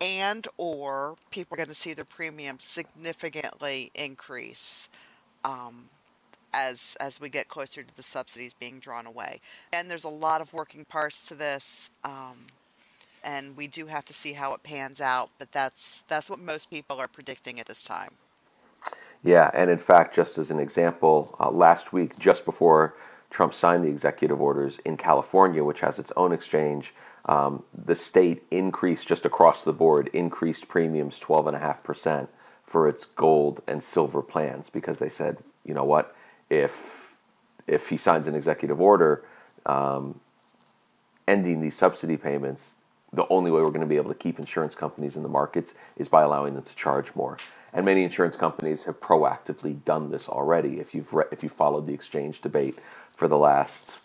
and 0.00 0.46
or 0.56 1.16
people 1.30 1.54
are 1.54 1.58
going 1.58 1.68
to 1.68 1.74
see 1.74 1.94
their 1.94 2.04
premiums 2.04 2.64
significantly 2.64 3.90
increase 3.94 4.88
um, 5.44 5.84
as 6.54 6.96
as 7.00 7.20
we 7.20 7.28
get 7.28 7.48
closer 7.48 7.82
to 7.82 7.96
the 7.96 8.02
subsidies 8.02 8.54
being 8.54 8.78
drawn 8.78 9.06
away. 9.06 9.40
And 9.72 9.90
there's 9.90 10.04
a 10.04 10.08
lot 10.08 10.40
of 10.40 10.52
working 10.52 10.84
parts 10.84 11.28
to 11.28 11.34
this 11.34 11.90
um, 12.04 12.46
and 13.28 13.58
we 13.58 13.66
do 13.66 13.86
have 13.86 14.06
to 14.06 14.14
see 14.14 14.32
how 14.32 14.54
it 14.54 14.62
pans 14.62 15.00
out. 15.00 15.28
But 15.38 15.52
that's 15.52 16.02
that's 16.08 16.30
what 16.30 16.38
most 16.38 16.70
people 16.70 16.98
are 16.98 17.08
predicting 17.08 17.60
at 17.60 17.66
this 17.66 17.84
time. 17.84 18.12
Yeah, 19.22 19.50
and 19.52 19.68
in 19.68 19.78
fact, 19.78 20.14
just 20.14 20.38
as 20.38 20.50
an 20.50 20.60
example, 20.60 21.36
uh, 21.38 21.50
last 21.50 21.92
week, 21.92 22.18
just 22.18 22.44
before 22.44 22.94
Trump 23.30 23.52
signed 23.52 23.84
the 23.84 23.88
executive 23.88 24.40
orders 24.40 24.78
in 24.84 24.96
California, 24.96 25.62
which 25.62 25.80
has 25.80 25.98
its 25.98 26.12
own 26.16 26.32
exchange, 26.32 26.94
um, 27.26 27.62
the 27.84 27.96
state 27.96 28.44
increased 28.50 29.06
just 29.08 29.26
across 29.26 29.64
the 29.64 29.72
board, 29.72 30.08
increased 30.12 30.68
premiums 30.68 31.20
12.5% 31.20 32.28
for 32.64 32.88
its 32.88 33.04
gold 33.04 33.60
and 33.66 33.82
silver 33.82 34.22
plans 34.22 34.70
because 34.70 34.98
they 34.98 35.08
said, 35.10 35.36
you 35.64 35.74
know 35.74 35.84
what, 35.84 36.14
if 36.48 37.16
if 37.66 37.88
he 37.90 37.98
signs 37.98 38.26
an 38.28 38.34
executive 38.34 38.80
order 38.80 39.24
um, 39.66 40.18
ending 41.26 41.60
these 41.60 41.76
subsidy 41.76 42.16
payments, 42.16 42.76
the 43.12 43.26
only 43.28 43.50
way 43.50 43.62
we're 43.62 43.68
going 43.68 43.80
to 43.80 43.86
be 43.86 43.96
able 43.96 44.12
to 44.12 44.18
keep 44.18 44.38
insurance 44.38 44.74
companies 44.74 45.16
in 45.16 45.22
the 45.22 45.28
markets 45.28 45.74
is 45.96 46.08
by 46.08 46.22
allowing 46.22 46.54
them 46.54 46.62
to 46.64 46.74
charge 46.74 47.14
more. 47.14 47.38
And 47.72 47.84
many 47.84 48.02
insurance 48.02 48.36
companies 48.36 48.84
have 48.84 49.00
proactively 49.00 49.82
done 49.84 50.10
this 50.10 50.28
already. 50.28 50.80
If 50.80 50.94
you've 50.94 51.12
re- 51.12 51.26
if 51.30 51.42
you 51.42 51.48
followed 51.48 51.86
the 51.86 51.94
exchange 51.94 52.40
debate 52.40 52.78
for 53.16 53.28
the 53.28 53.38
last 53.38 53.98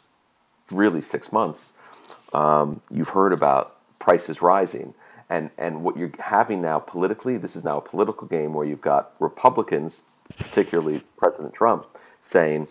really 0.70 1.02
six 1.02 1.32
months, 1.32 1.72
um, 2.34 2.82
you've 2.90 3.10
heard 3.10 3.34
about 3.34 3.78
prices 4.00 4.42
rising. 4.42 4.94
And 5.30 5.50
and 5.58 5.84
what 5.84 5.98
you're 5.98 6.12
having 6.20 6.62
now 6.62 6.80
politically, 6.80 7.38
this 7.38 7.56
is 7.56 7.64
now 7.64 7.78
a 7.78 7.82
political 7.82 8.28
game 8.28 8.54
where 8.54 8.66
you've 8.66 8.82
got 8.82 9.14
Republicans, 9.20 10.02
particularly 10.38 11.02
President 11.18 11.54
Trump, 11.54 11.88
saying, 12.22 12.68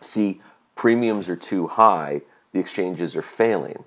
"See, 0.00 0.40
premiums 0.76 1.28
are 1.28 1.36
too 1.36 1.66
high. 1.66 2.22
The 2.52 2.60
exchanges 2.60 3.16
are 3.16 3.22
failing." 3.22 3.84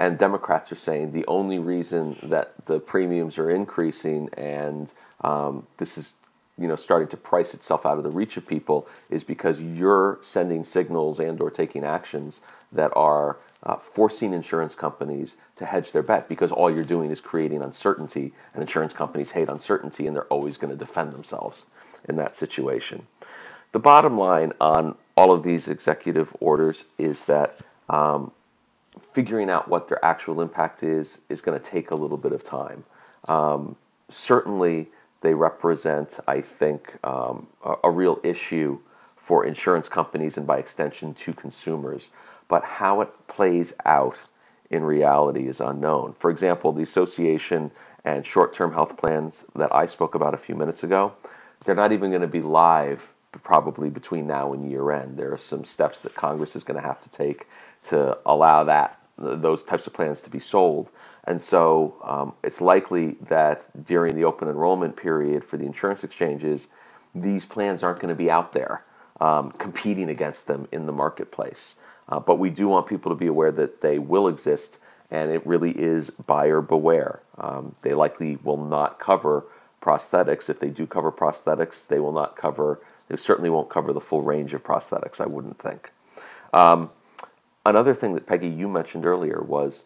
And 0.00 0.16
Democrats 0.16 0.72
are 0.72 0.76
saying 0.76 1.12
the 1.12 1.26
only 1.26 1.58
reason 1.58 2.16
that 2.22 2.54
the 2.64 2.80
premiums 2.80 3.36
are 3.36 3.50
increasing 3.50 4.30
and 4.32 4.90
um, 5.20 5.66
this 5.76 5.98
is 5.98 6.14
you 6.56 6.68
know 6.68 6.76
starting 6.76 7.08
to 7.08 7.18
price 7.18 7.52
itself 7.52 7.84
out 7.84 7.98
of 7.98 8.04
the 8.04 8.10
reach 8.10 8.38
of 8.38 8.48
people 8.48 8.88
is 9.10 9.24
because 9.24 9.60
you're 9.60 10.18
sending 10.22 10.64
signals 10.64 11.20
and 11.20 11.38
or 11.42 11.50
taking 11.50 11.84
actions 11.84 12.40
that 12.72 12.90
are 12.96 13.36
uh, 13.62 13.76
forcing 13.76 14.32
insurance 14.32 14.74
companies 14.74 15.36
to 15.56 15.66
hedge 15.66 15.92
their 15.92 16.02
bet 16.02 16.30
because 16.30 16.50
all 16.50 16.70
you're 16.70 16.82
doing 16.82 17.10
is 17.10 17.20
creating 17.20 17.60
uncertainty 17.60 18.32
and 18.54 18.62
insurance 18.62 18.94
companies 18.94 19.30
hate 19.30 19.50
uncertainty 19.50 20.06
and 20.06 20.16
they're 20.16 20.32
always 20.32 20.56
going 20.56 20.72
to 20.72 20.78
defend 20.78 21.12
themselves 21.12 21.66
in 22.08 22.16
that 22.16 22.36
situation. 22.36 23.06
The 23.72 23.78
bottom 23.78 24.16
line 24.16 24.54
on 24.62 24.94
all 25.14 25.30
of 25.30 25.42
these 25.42 25.68
executive 25.68 26.34
orders 26.40 26.86
is 26.96 27.26
that 27.26 27.58
um, 27.90 28.32
figuring 29.00 29.50
out 29.50 29.68
what 29.68 29.88
their 29.88 30.04
actual 30.04 30.40
impact 30.40 30.82
is 30.82 31.20
is 31.28 31.40
going 31.40 31.58
to 31.58 31.64
take 31.64 31.90
a 31.90 31.94
little 31.94 32.16
bit 32.16 32.32
of 32.32 32.42
time. 32.42 32.84
Um, 33.28 33.76
certainly, 34.08 34.88
they 35.20 35.34
represent, 35.34 36.18
I 36.26 36.40
think, 36.40 36.96
um, 37.04 37.46
a, 37.64 37.74
a, 37.84 37.90
real 37.90 38.18
issue 38.22 38.78
for 39.16 39.44
insurance 39.44 39.88
companies 39.88 40.36
and 40.38 40.46
by 40.46 40.58
extension 40.58 41.14
to 41.14 41.32
consumers. 41.32 42.10
But 42.48 42.64
how 42.64 43.02
it 43.02 43.10
plays 43.28 43.72
out 43.84 44.18
in 44.70 44.82
reality 44.82 45.46
is 45.46 45.60
unknown. 45.60 46.14
For 46.18 46.30
example, 46.30 46.72
the 46.72 46.82
association 46.82 47.70
and 48.04 48.24
short 48.24 48.54
term 48.54 48.72
health 48.72 48.96
plans 48.96 49.44
that 49.54 49.74
I 49.74 49.86
spoke 49.86 50.14
about 50.14 50.34
a 50.34 50.38
few 50.38 50.54
minutes 50.54 50.84
ago, 50.84 51.12
they're 51.64 51.74
not 51.74 51.92
even 51.92 52.10
going 52.10 52.22
to 52.22 52.28
be 52.28 52.40
live 52.40 53.12
probably 53.42 53.90
between 53.90 54.26
now 54.26 54.52
and 54.52 54.70
year 54.70 54.90
end. 54.90 55.16
There 55.16 55.32
are 55.32 55.38
some 55.38 55.64
steps 55.64 56.02
that 56.02 56.14
Congress 56.14 56.56
is 56.56 56.64
going 56.64 56.80
to 56.80 56.86
have 56.86 57.00
to 57.00 57.10
take 57.10 57.46
to 57.84 58.18
allow 58.26 58.64
that 58.64 59.00
those 59.16 59.62
types 59.62 59.86
of 59.86 59.92
plans 59.92 60.22
to 60.22 60.30
be 60.30 60.38
sold. 60.38 60.90
And 61.24 61.40
so 61.40 61.96
um, 62.02 62.32
it's 62.42 62.60
likely 62.60 63.12
that 63.28 63.66
during 63.84 64.16
the 64.16 64.24
open 64.24 64.48
enrollment 64.48 64.96
period 64.96 65.44
for 65.44 65.58
the 65.58 65.66
insurance 65.66 66.04
exchanges, 66.04 66.68
these 67.14 67.44
plans 67.44 67.82
aren't 67.82 68.00
going 68.00 68.08
to 68.08 68.14
be 68.14 68.30
out 68.30 68.52
there 68.52 68.82
um, 69.20 69.50
competing 69.52 70.08
against 70.08 70.46
them 70.46 70.66
in 70.72 70.86
the 70.86 70.92
marketplace. 70.92 71.74
Uh, 72.08 72.18
but 72.18 72.38
we 72.38 72.50
do 72.50 72.66
want 72.68 72.86
people 72.86 73.10
to 73.12 73.16
be 73.16 73.26
aware 73.26 73.52
that 73.52 73.80
they 73.80 73.98
will 73.98 74.26
exist, 74.28 74.78
and 75.10 75.30
it 75.30 75.46
really 75.46 75.70
is 75.70 76.10
buyer 76.10 76.60
beware. 76.60 77.20
Um, 77.38 77.74
they 77.82 77.94
likely 77.94 78.36
will 78.42 78.64
not 78.64 78.98
cover 78.98 79.44
prosthetics. 79.82 80.48
If 80.48 80.58
they 80.60 80.70
do 80.70 80.86
cover 80.86 81.12
prosthetics, 81.12 81.86
they 81.86 82.00
will 82.00 82.12
not 82.12 82.36
cover, 82.36 82.80
they 83.10 83.16
certainly 83.16 83.50
won't 83.50 83.68
cover 83.68 83.92
the 83.92 84.00
full 84.00 84.22
range 84.22 84.54
of 84.54 84.62
prosthetics, 84.62 85.20
I 85.20 85.26
wouldn't 85.26 85.58
think. 85.58 85.90
Um, 86.52 86.90
another 87.66 87.92
thing 87.92 88.14
that 88.14 88.26
Peggy 88.26 88.48
you 88.48 88.68
mentioned 88.68 89.04
earlier 89.04 89.42
was 89.42 89.82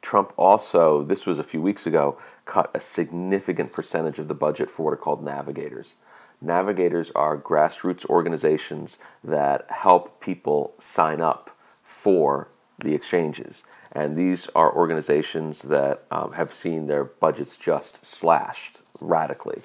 Trump 0.00 0.32
also, 0.36 1.02
this 1.02 1.26
was 1.26 1.40
a 1.40 1.44
few 1.44 1.60
weeks 1.60 1.86
ago, 1.86 2.18
cut 2.44 2.70
a 2.72 2.80
significant 2.80 3.72
percentage 3.72 4.20
of 4.20 4.28
the 4.28 4.34
budget 4.34 4.70
for 4.70 4.84
what 4.84 4.94
are 4.94 4.96
called 4.96 5.24
navigators. 5.24 5.96
Navigators 6.40 7.10
are 7.16 7.36
grassroots 7.36 8.06
organizations 8.06 8.98
that 9.24 9.68
help 9.68 10.20
people 10.20 10.74
sign 10.78 11.20
up 11.20 11.50
for 11.82 12.46
the 12.78 12.94
exchanges. 12.94 13.64
And 13.90 14.16
these 14.16 14.46
are 14.54 14.72
organizations 14.72 15.62
that 15.62 16.04
um, 16.12 16.30
have 16.30 16.54
seen 16.54 16.86
their 16.86 17.02
budgets 17.04 17.56
just 17.56 18.06
slashed 18.06 18.78
radically. 19.00 19.62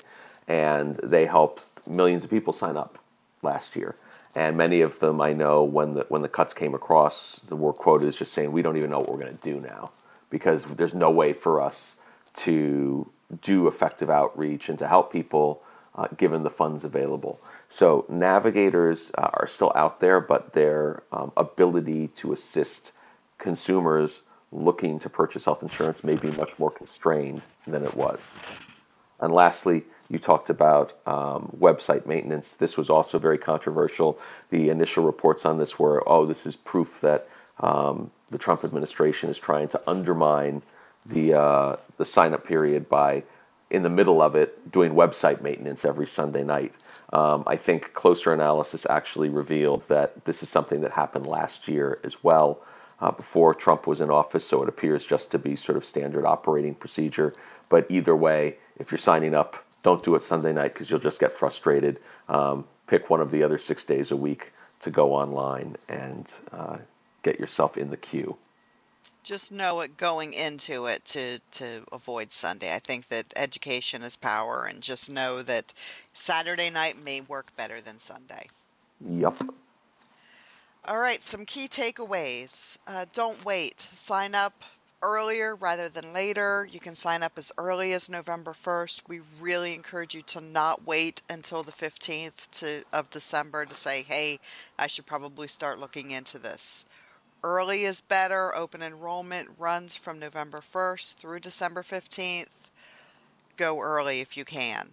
And 0.47 0.95
they 1.03 1.27
helped 1.27 1.72
millions 1.87 2.23
of 2.23 2.29
people 2.29 2.53
sign 2.53 2.77
up 2.77 2.97
last 3.41 3.75
year 3.75 3.95
and 4.35 4.57
many 4.57 4.81
of 4.81 4.99
them 4.99 5.21
I 5.21 5.33
know 5.33 5.63
when 5.63 5.93
the 5.93 6.05
when 6.09 6.21
the 6.21 6.29
cuts 6.29 6.53
came 6.53 6.73
across, 6.73 7.39
the 7.47 7.55
work 7.55 7.77
quote 7.77 8.03
is 8.03 8.17
just 8.17 8.33
saying 8.33 8.51
we 8.51 8.61
don't 8.61 8.77
even 8.77 8.89
know 8.89 8.99
what 8.99 9.09
we're 9.09 9.19
going 9.19 9.37
to 9.37 9.53
do 9.53 9.59
now 9.59 9.91
because 10.29 10.63
there's 10.63 10.95
no 10.95 11.11
way 11.11 11.33
for 11.33 11.61
us 11.61 11.95
to 12.33 13.09
do 13.41 13.67
effective 13.67 14.09
outreach 14.09 14.69
and 14.69 14.79
to 14.79 14.87
help 14.87 15.11
people 15.11 15.61
uh, 15.95 16.07
given 16.17 16.41
the 16.41 16.49
funds 16.49 16.83
available. 16.83 17.39
So 17.69 18.05
navigators 18.09 19.11
uh, 19.15 19.29
are 19.33 19.47
still 19.47 19.71
out 19.75 19.99
there, 19.99 20.19
but 20.19 20.53
their 20.53 21.03
um, 21.11 21.31
ability 21.37 22.07
to 22.15 22.33
assist 22.33 22.91
consumers 23.37 24.23
looking 24.51 24.97
to 24.99 25.09
purchase 25.09 25.45
health 25.45 25.61
insurance 25.61 26.03
may 26.03 26.15
be 26.15 26.31
much 26.31 26.57
more 26.57 26.71
constrained 26.71 27.45
than 27.67 27.83
it 27.83 27.93
was. 27.95 28.35
And 29.19 29.31
lastly, 29.31 29.83
you 30.09 30.19
talked 30.19 30.49
about 30.49 30.93
um, 31.05 31.55
website 31.59 32.05
maintenance. 32.05 32.55
This 32.55 32.77
was 32.77 32.89
also 32.89 33.19
very 33.19 33.37
controversial. 33.37 34.19
The 34.49 34.69
initial 34.69 35.03
reports 35.03 35.45
on 35.45 35.57
this 35.57 35.79
were, 35.79 36.03
oh, 36.05 36.25
this 36.25 36.45
is 36.45 36.55
proof 36.55 37.01
that 37.01 37.27
um, 37.59 38.11
the 38.29 38.37
Trump 38.37 38.63
administration 38.63 39.29
is 39.29 39.37
trying 39.37 39.69
to 39.69 39.81
undermine 39.87 40.61
the 41.05 41.33
uh, 41.33 41.75
the 41.97 42.05
sign 42.05 42.33
up 42.33 42.45
period 42.45 42.89
by 42.89 43.23
in 43.69 43.83
the 43.83 43.89
middle 43.89 44.21
of 44.21 44.35
it 44.35 44.71
doing 44.71 44.91
website 44.93 45.41
maintenance 45.41 45.83
every 45.83 46.07
Sunday 46.07 46.43
night. 46.43 46.73
Um, 47.11 47.43
I 47.47 47.55
think 47.57 47.93
closer 47.93 48.31
analysis 48.31 48.85
actually 48.89 49.29
revealed 49.29 49.87
that 49.87 50.25
this 50.25 50.43
is 50.43 50.49
something 50.49 50.81
that 50.81 50.91
happened 50.91 51.25
last 51.25 51.67
year 51.67 51.99
as 52.03 52.23
well. 52.23 52.61
Uh, 53.01 53.11
before 53.11 53.53
Trump 53.53 53.85
was 53.85 53.99
in 53.99 54.09
office, 54.09 54.47
so 54.47 54.63
it 54.63 54.69
appears 54.69 55.05
just 55.05 55.31
to 55.31 55.39
be 55.39 55.57
sort 55.57 55.75
of 55.75 55.83
standard 55.83 56.25
operating 56.25 56.73
procedure. 56.73 57.33
But 57.67 57.91
either 57.91 58.15
way, 58.15 58.55
if 58.77 58.91
you're 58.91 58.97
signing 58.99 59.33
up 59.33 59.61
don't 59.83 60.03
do 60.03 60.15
it 60.15 60.23
Sunday 60.23 60.53
night 60.53 60.73
because 60.73 60.89
you'll 60.89 60.99
just 60.99 61.19
get 61.19 61.31
frustrated. 61.31 61.99
Um, 62.29 62.65
pick 62.87 63.09
one 63.09 63.21
of 63.21 63.31
the 63.31 63.43
other 63.43 63.57
six 63.57 63.83
days 63.83 64.11
a 64.11 64.15
week 64.15 64.51
to 64.81 64.91
go 64.91 65.13
online 65.13 65.75
and 65.87 66.25
uh, 66.51 66.77
get 67.21 67.39
yourself 67.39 67.77
in 67.77 67.89
the 67.89 67.97
queue. 67.97 68.35
just 69.23 69.51
know 69.51 69.79
it 69.81 69.95
going 69.97 70.33
into 70.33 70.85
it 70.85 71.05
to 71.05 71.39
to 71.51 71.83
avoid 71.91 72.31
Sunday. 72.31 72.73
I 72.73 72.79
think 72.79 73.07
that 73.07 73.33
education 73.35 74.03
is 74.03 74.15
power, 74.15 74.65
and 74.69 74.81
just 74.81 75.11
know 75.11 75.41
that 75.41 75.73
Saturday 76.11 76.69
night 76.69 77.01
may 77.01 77.21
work 77.21 77.55
better 77.55 77.81
than 77.81 77.99
Sunday. 77.99 78.47
Yup. 78.99 79.41
All 80.85 80.97
right, 80.97 81.23
some 81.23 81.45
key 81.45 81.67
takeaways. 81.67 82.77
Uh, 82.85 83.05
don't 83.13 83.45
wait. 83.45 83.87
Sign 83.93 84.35
up 84.35 84.63
earlier 85.03 85.53
rather 85.53 85.89
than 85.89 86.13
later. 86.13 86.67
You 86.71 86.79
can 86.79 86.95
sign 86.95 87.21
up 87.21 87.33
as 87.35 87.51
early 87.57 87.93
as 87.93 88.09
November 88.09 88.53
1st. 88.53 89.01
We 89.07 89.19
really 89.39 89.73
encourage 89.73 90.15
you 90.15 90.23
to 90.23 90.41
not 90.41 90.87
wait 90.87 91.21
until 91.29 91.61
the 91.61 91.71
15th 91.71 92.49
to, 92.59 92.83
of 92.91 93.11
December 93.11 93.65
to 93.65 93.75
say, 93.75 94.01
hey, 94.01 94.39
I 94.79 94.87
should 94.87 95.05
probably 95.05 95.47
start 95.47 95.79
looking 95.79 96.11
into 96.11 96.39
this. 96.39 96.85
Early 97.43 97.83
is 97.83 97.99
better. 97.99 98.55
Open 98.55 98.81
enrollment 98.81 99.49
runs 99.59 99.95
from 99.95 100.17
November 100.17 100.59
1st 100.59 101.15
through 101.15 101.41
December 101.41 101.83
15th. 101.83 102.69
Go 103.57 103.81
early 103.81 104.21
if 104.21 104.37
you 104.37 104.45
can. 104.45 104.91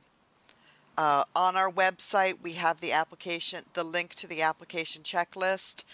Uh, 0.99 1.25
on 1.35 1.57
our 1.57 1.71
website, 1.71 2.43
we 2.43 2.55
have 2.55 2.81
the 2.81 2.93
application, 2.93 3.65
the 3.73 3.85
link 3.85 4.15
to 4.17 4.27
the 4.27 4.43
application 4.43 5.03
checklist. 5.03 5.85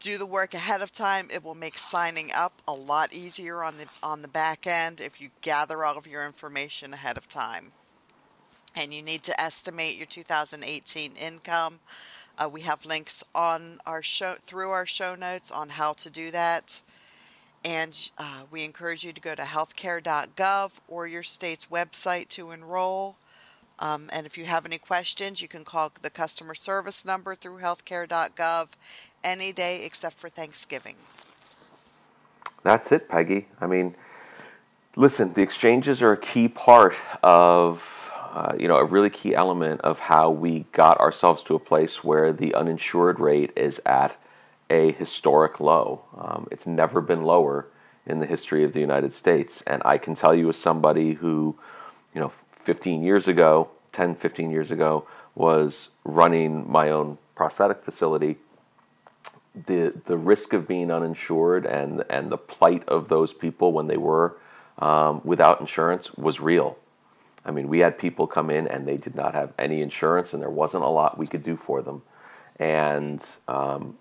Do 0.00 0.16
the 0.16 0.26
work 0.26 0.54
ahead 0.54 0.80
of 0.80 0.92
time. 0.92 1.28
It 1.32 1.42
will 1.42 1.56
make 1.56 1.76
signing 1.76 2.30
up 2.32 2.62
a 2.68 2.72
lot 2.72 3.12
easier 3.12 3.64
on 3.64 3.78
the 3.78 3.86
on 4.02 4.22
the 4.22 4.28
back 4.28 4.66
end 4.66 5.00
if 5.00 5.20
you 5.20 5.30
gather 5.40 5.84
all 5.84 5.98
of 5.98 6.06
your 6.06 6.24
information 6.24 6.94
ahead 6.94 7.16
of 7.16 7.28
time. 7.28 7.72
And 8.76 8.94
you 8.94 9.02
need 9.02 9.24
to 9.24 9.40
estimate 9.40 9.96
your 9.96 10.06
2018 10.06 11.12
income. 11.20 11.80
Uh, 12.38 12.48
we 12.48 12.60
have 12.60 12.84
links 12.86 13.24
on 13.34 13.80
our 13.86 14.02
show 14.02 14.36
through 14.40 14.70
our 14.70 14.86
show 14.86 15.16
notes 15.16 15.50
on 15.50 15.70
how 15.70 15.94
to 15.94 16.10
do 16.10 16.30
that. 16.30 16.80
And 17.64 18.10
uh, 18.18 18.42
we 18.52 18.62
encourage 18.62 19.02
you 19.02 19.12
to 19.12 19.20
go 19.20 19.34
to 19.34 19.42
healthcare.gov 19.42 20.78
or 20.86 21.08
your 21.08 21.24
state's 21.24 21.66
website 21.66 22.28
to 22.30 22.52
enroll. 22.52 23.16
Um, 23.80 24.08
and 24.12 24.26
if 24.26 24.36
you 24.38 24.44
have 24.44 24.66
any 24.66 24.78
questions, 24.78 25.40
you 25.42 25.48
can 25.48 25.64
call 25.64 25.92
the 26.02 26.10
customer 26.10 26.54
service 26.54 27.04
number 27.04 27.34
through 27.34 27.58
healthcare.gov 27.58 28.68
any 29.24 29.52
day 29.52 29.84
except 29.84 30.16
for 30.16 30.28
Thanksgiving. 30.28 30.96
That's 32.62 32.92
it, 32.92 33.08
Peggy. 33.08 33.46
I 33.60 33.66
mean, 33.66 33.94
listen, 34.96 35.32
the 35.32 35.42
exchanges 35.42 36.02
are 36.02 36.12
a 36.12 36.16
key 36.16 36.48
part 36.48 36.94
of, 37.22 37.82
uh, 38.32 38.54
you 38.58 38.68
know, 38.68 38.76
a 38.76 38.84
really 38.84 39.10
key 39.10 39.34
element 39.34 39.80
of 39.82 39.98
how 39.98 40.30
we 40.30 40.66
got 40.72 41.00
ourselves 41.00 41.42
to 41.44 41.54
a 41.54 41.58
place 41.58 42.02
where 42.02 42.32
the 42.32 42.54
uninsured 42.54 43.20
rate 43.20 43.52
is 43.56 43.80
at 43.86 44.16
a 44.70 44.92
historic 44.92 45.60
low. 45.60 46.02
Um, 46.16 46.48
it's 46.50 46.66
never 46.66 47.00
been 47.00 47.22
lower 47.22 47.66
in 48.06 48.18
the 48.18 48.26
history 48.26 48.64
of 48.64 48.72
the 48.72 48.80
United 48.80 49.14
States. 49.14 49.62
And 49.66 49.82
I 49.84 49.98
can 49.98 50.14
tell 50.14 50.34
you, 50.34 50.48
as 50.48 50.56
somebody 50.56 51.12
who, 51.12 51.56
you 52.14 52.20
know, 52.20 52.32
15 52.64 53.02
years 53.02 53.28
ago, 53.28 53.70
10, 53.92 54.16
15 54.16 54.50
years 54.50 54.70
ago, 54.70 55.06
was 55.34 55.90
running 56.04 56.70
my 56.70 56.90
own 56.90 57.16
prosthetic 57.34 57.80
facility, 57.80 58.36
the 59.66 59.92
the 60.06 60.16
risk 60.16 60.52
of 60.52 60.68
being 60.68 60.90
uninsured 60.90 61.66
and 61.66 62.04
and 62.10 62.30
the 62.30 62.38
plight 62.38 62.86
of 62.88 63.08
those 63.08 63.32
people 63.32 63.72
when 63.72 63.86
they 63.86 63.96
were 63.96 64.36
um, 64.78 65.20
without 65.24 65.60
insurance 65.60 66.14
was 66.14 66.40
real. 66.40 66.76
I 67.44 67.50
mean, 67.50 67.68
we 67.68 67.78
had 67.78 67.98
people 67.98 68.26
come 68.26 68.50
in 68.50 68.68
and 68.68 68.86
they 68.86 68.96
did 68.96 69.14
not 69.14 69.34
have 69.34 69.52
any 69.58 69.80
insurance, 69.80 70.34
and 70.34 70.42
there 70.42 70.50
wasn't 70.50 70.84
a 70.84 70.88
lot 70.88 71.18
we 71.18 71.26
could 71.26 71.42
do 71.42 71.56
for 71.56 71.82
them. 71.82 72.02
And 72.58 73.22
um, 73.46 73.96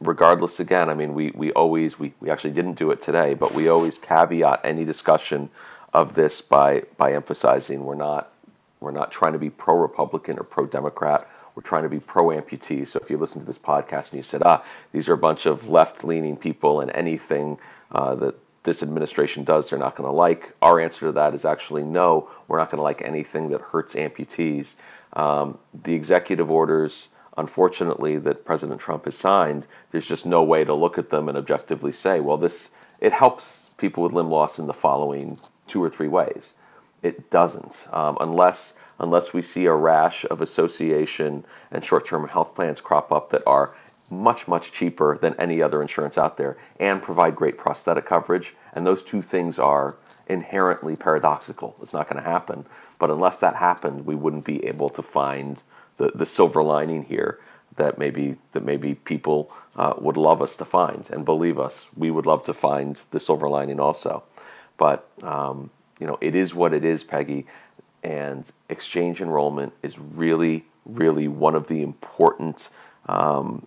regardless, 0.00 0.60
again, 0.60 0.88
I 0.88 0.94
mean, 0.94 1.14
we 1.14 1.30
we 1.34 1.52
always 1.52 1.98
we, 1.98 2.14
we 2.20 2.30
actually 2.30 2.52
didn't 2.52 2.74
do 2.74 2.90
it 2.90 3.02
today, 3.02 3.34
but 3.34 3.54
we 3.54 3.68
always 3.68 3.98
caveat 3.98 4.60
any 4.64 4.84
discussion 4.84 5.50
of 5.92 6.14
this 6.14 6.40
by 6.40 6.82
by 6.96 7.12
emphasizing 7.12 7.84
we're 7.84 7.94
not 7.94 8.32
we're 8.80 8.90
not 8.92 9.10
trying 9.10 9.32
to 9.32 9.38
be 9.38 9.50
pro 9.50 9.76
Republican 9.76 10.38
or 10.38 10.44
pro 10.44 10.66
Democrat. 10.66 11.28
We're 11.56 11.62
trying 11.62 11.84
to 11.84 11.88
be 11.88 12.00
pro 12.00 12.26
amputee. 12.26 12.86
So 12.86 13.00
if 13.02 13.10
you 13.10 13.16
listen 13.16 13.40
to 13.40 13.46
this 13.46 13.58
podcast 13.58 14.10
and 14.10 14.18
you 14.18 14.22
said, 14.22 14.42
ah, 14.44 14.62
these 14.92 15.08
are 15.08 15.14
a 15.14 15.18
bunch 15.18 15.46
of 15.46 15.68
left 15.68 16.04
leaning 16.04 16.36
people 16.36 16.82
and 16.82 16.90
anything 16.94 17.58
uh, 17.90 18.14
that 18.16 18.34
this 18.62 18.82
administration 18.82 19.42
does, 19.42 19.70
they're 19.70 19.78
not 19.78 19.96
going 19.96 20.06
to 20.06 20.12
like. 20.14 20.52
Our 20.60 20.78
answer 20.80 21.06
to 21.06 21.12
that 21.12 21.34
is 21.34 21.46
actually 21.46 21.82
no, 21.82 22.28
we're 22.46 22.58
not 22.58 22.70
going 22.70 22.78
to 22.78 22.84
like 22.84 23.00
anything 23.00 23.48
that 23.50 23.62
hurts 23.62 23.94
amputees. 23.94 24.74
Um, 25.14 25.58
the 25.82 25.94
executive 25.94 26.50
orders, 26.50 27.08
unfortunately, 27.38 28.18
that 28.18 28.44
President 28.44 28.78
Trump 28.78 29.06
has 29.06 29.16
signed, 29.16 29.66
there's 29.92 30.04
just 30.04 30.26
no 30.26 30.44
way 30.44 30.62
to 30.62 30.74
look 30.74 30.98
at 30.98 31.08
them 31.08 31.28
and 31.30 31.38
objectively 31.38 31.92
say, 31.92 32.20
well, 32.20 32.36
this 32.36 32.68
it 33.00 33.12
helps 33.12 33.74
people 33.78 34.02
with 34.02 34.12
limb 34.12 34.30
loss 34.30 34.58
in 34.58 34.66
the 34.66 34.74
following 34.74 35.38
two 35.66 35.82
or 35.82 35.88
three 35.88 36.08
ways. 36.08 36.54
It 37.02 37.30
doesn't, 37.30 37.86
um, 37.92 38.18
unless 38.20 38.74
unless 38.98 39.32
we 39.32 39.42
see 39.42 39.66
a 39.66 39.74
rash 39.74 40.24
of 40.30 40.40
association 40.40 41.44
and 41.70 41.84
short-term 41.84 42.26
health 42.28 42.54
plans 42.54 42.80
crop 42.80 43.12
up 43.12 43.30
that 43.30 43.42
are 43.46 43.74
much 44.10 44.46
much 44.46 44.70
cheaper 44.72 45.18
than 45.18 45.34
any 45.38 45.60
other 45.60 45.82
insurance 45.82 46.16
out 46.16 46.36
there 46.36 46.56
and 46.78 47.02
provide 47.02 47.34
great 47.34 47.58
prosthetic 47.58 48.06
coverage. 48.06 48.54
And 48.72 48.86
those 48.86 49.02
two 49.02 49.22
things 49.22 49.58
are 49.58 49.96
inherently 50.28 50.96
paradoxical. 50.96 51.76
It's 51.82 51.92
not 51.92 52.08
going 52.08 52.22
to 52.22 52.28
happen. 52.28 52.64
But 52.98 53.10
unless 53.10 53.38
that 53.38 53.56
happened, 53.56 54.06
we 54.06 54.14
wouldn't 54.14 54.44
be 54.44 54.64
able 54.66 54.88
to 54.90 55.02
find 55.02 55.62
the, 55.96 56.12
the 56.14 56.26
silver 56.26 56.62
lining 56.62 57.02
here 57.02 57.40
that 57.76 57.98
maybe 57.98 58.36
that 58.52 58.64
maybe 58.64 58.94
people 58.94 59.50
uh, 59.76 59.94
would 59.98 60.16
love 60.16 60.40
us 60.40 60.56
to 60.56 60.64
find. 60.64 61.08
And 61.10 61.24
believe 61.24 61.58
us, 61.58 61.86
we 61.96 62.10
would 62.10 62.26
love 62.26 62.44
to 62.46 62.54
find 62.54 62.98
the 63.10 63.20
silver 63.20 63.48
lining 63.48 63.80
also. 63.80 64.22
But 64.78 65.08
um, 65.22 65.70
you 65.98 66.06
know, 66.06 66.18
it 66.20 66.34
is 66.34 66.54
what 66.54 66.74
it 66.74 66.84
is, 66.84 67.02
Peggy. 67.02 67.46
And 68.02 68.44
exchange 68.68 69.20
enrollment 69.20 69.72
is 69.82 69.98
really, 69.98 70.64
really 70.84 71.28
one 71.28 71.54
of 71.54 71.66
the 71.66 71.82
important 71.82 72.68
um, 73.08 73.66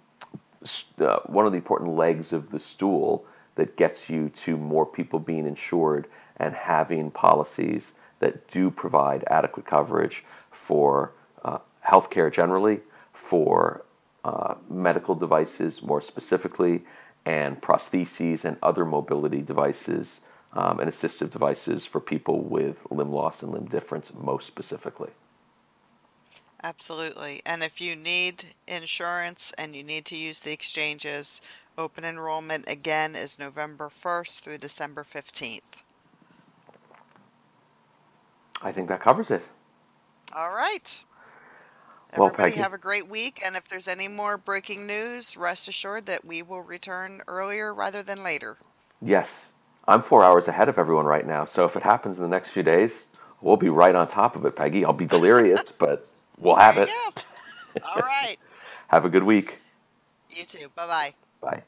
uh, 1.00 1.20
one 1.26 1.46
of 1.46 1.54
the 1.54 1.58
important 1.58 1.96
legs 1.96 2.34
of 2.34 2.50
the 2.50 2.60
stool 2.60 3.26
that 3.56 3.78
gets 3.78 4.10
you 4.10 4.30
to 4.30 4.58
more 4.58 4.86
people 4.86 5.20
being 5.20 5.48
insured 5.48 6.08
and 6.38 6.54
having 6.54 7.12
policies 7.12 7.94
that 8.20 8.50
do 8.52 8.70
provide 8.70 9.24
adequate 9.28 9.65
coverage 9.65 10.24
for 10.52 11.13
uh, 11.44 11.60
healthcare 11.86 12.32
generally, 12.32 12.82
for 13.13 13.84
uh, 14.26 14.56
medical 14.70 15.15
devices 15.15 15.82
more 15.82 16.02
specifically, 16.02 16.82
and 17.26 17.62
prostheses 17.62 18.44
and 18.46 18.58
other 18.62 18.86
mobility 18.86 19.42
devices 19.42 20.20
um, 20.54 20.80
and 20.80 20.90
assistive 20.90 21.30
devices 21.32 21.86
for 21.86 22.00
people 22.00 22.42
with 22.42 22.80
limb 22.92 23.12
loss 23.12 23.44
and 23.44 23.52
limb 23.52 23.66
difference 23.66 24.12
most 24.14 24.48
specifically. 24.48 25.12
Absolutely. 26.64 27.42
And 27.46 27.64
if 27.64 27.80
you 27.80 27.96
need 27.96 28.46
insurance 28.68 29.54
and 29.58 29.76
you 29.76 29.84
need 29.84 30.06
to 30.06 30.18
use 30.18 30.42
the 30.42 30.52
exchanges, 30.52 31.42
open 31.78 32.04
enrollment 32.04 32.70
again 32.70 33.16
is 33.16 33.40
November 33.40 33.90
1st 33.90 34.42
through 34.42 34.58
December 34.58 35.04
15th. 35.04 35.84
I 38.62 38.72
think 38.74 38.90
that 38.90 39.00
covers 39.00 39.32
it. 39.32 39.48
All 40.36 40.52
right. 40.52 41.04
Well, 42.16 42.30
Everybody 42.30 42.52
Peggy. 42.52 42.60
have 42.60 42.74
a 42.74 42.78
great 42.78 43.08
week. 43.08 43.42
And 43.46 43.56
if 43.56 43.68
there's 43.68 43.88
any 43.88 44.08
more 44.08 44.38
breaking 44.38 44.86
news, 44.86 45.38
rest 45.38 45.68
assured 45.68 46.06
that 46.08 46.26
we 46.26 46.42
will 46.42 46.64
return 46.64 47.22
earlier 47.28 47.74
rather 47.74 48.04
than 48.04 48.24
later. 48.24 48.58
Yes, 49.02 49.54
I'm 49.89 50.02
four 50.02 50.23
hours 50.23 50.47
ahead 50.47 50.69
of 50.69 50.78
everyone 50.78 51.06
right 51.06 51.25
now. 51.25 51.45
So 51.45 51.65
if 51.65 51.75
it 51.75 51.82
happens 51.82 52.17
in 52.17 52.23
the 52.23 52.30
next 52.30 52.49
few 52.49 52.62
days, 52.62 53.08
we'll 53.41 53.58
be 53.58 53.69
right 53.69 53.95
on 53.95 54.08
top 54.08 54.36
of 54.36 54.45
it, 54.45 54.56
Peggy. 54.56 54.86
I'll 54.86 54.93
be 54.93 55.06
delirious, 55.06 55.71
but 55.80 56.08
we'll 56.38 56.56
have 56.56 56.78
it. 56.78 56.89
go. 56.89 57.21
All 57.84 58.02
right. 58.02 58.38
Have 58.89 59.06
a 59.06 59.10
good 59.10 59.23
week. 59.23 59.60
You 60.30 60.43
too. 60.45 60.69
Bye 60.75 60.88
bye. 60.88 61.13
Bye. 61.41 61.63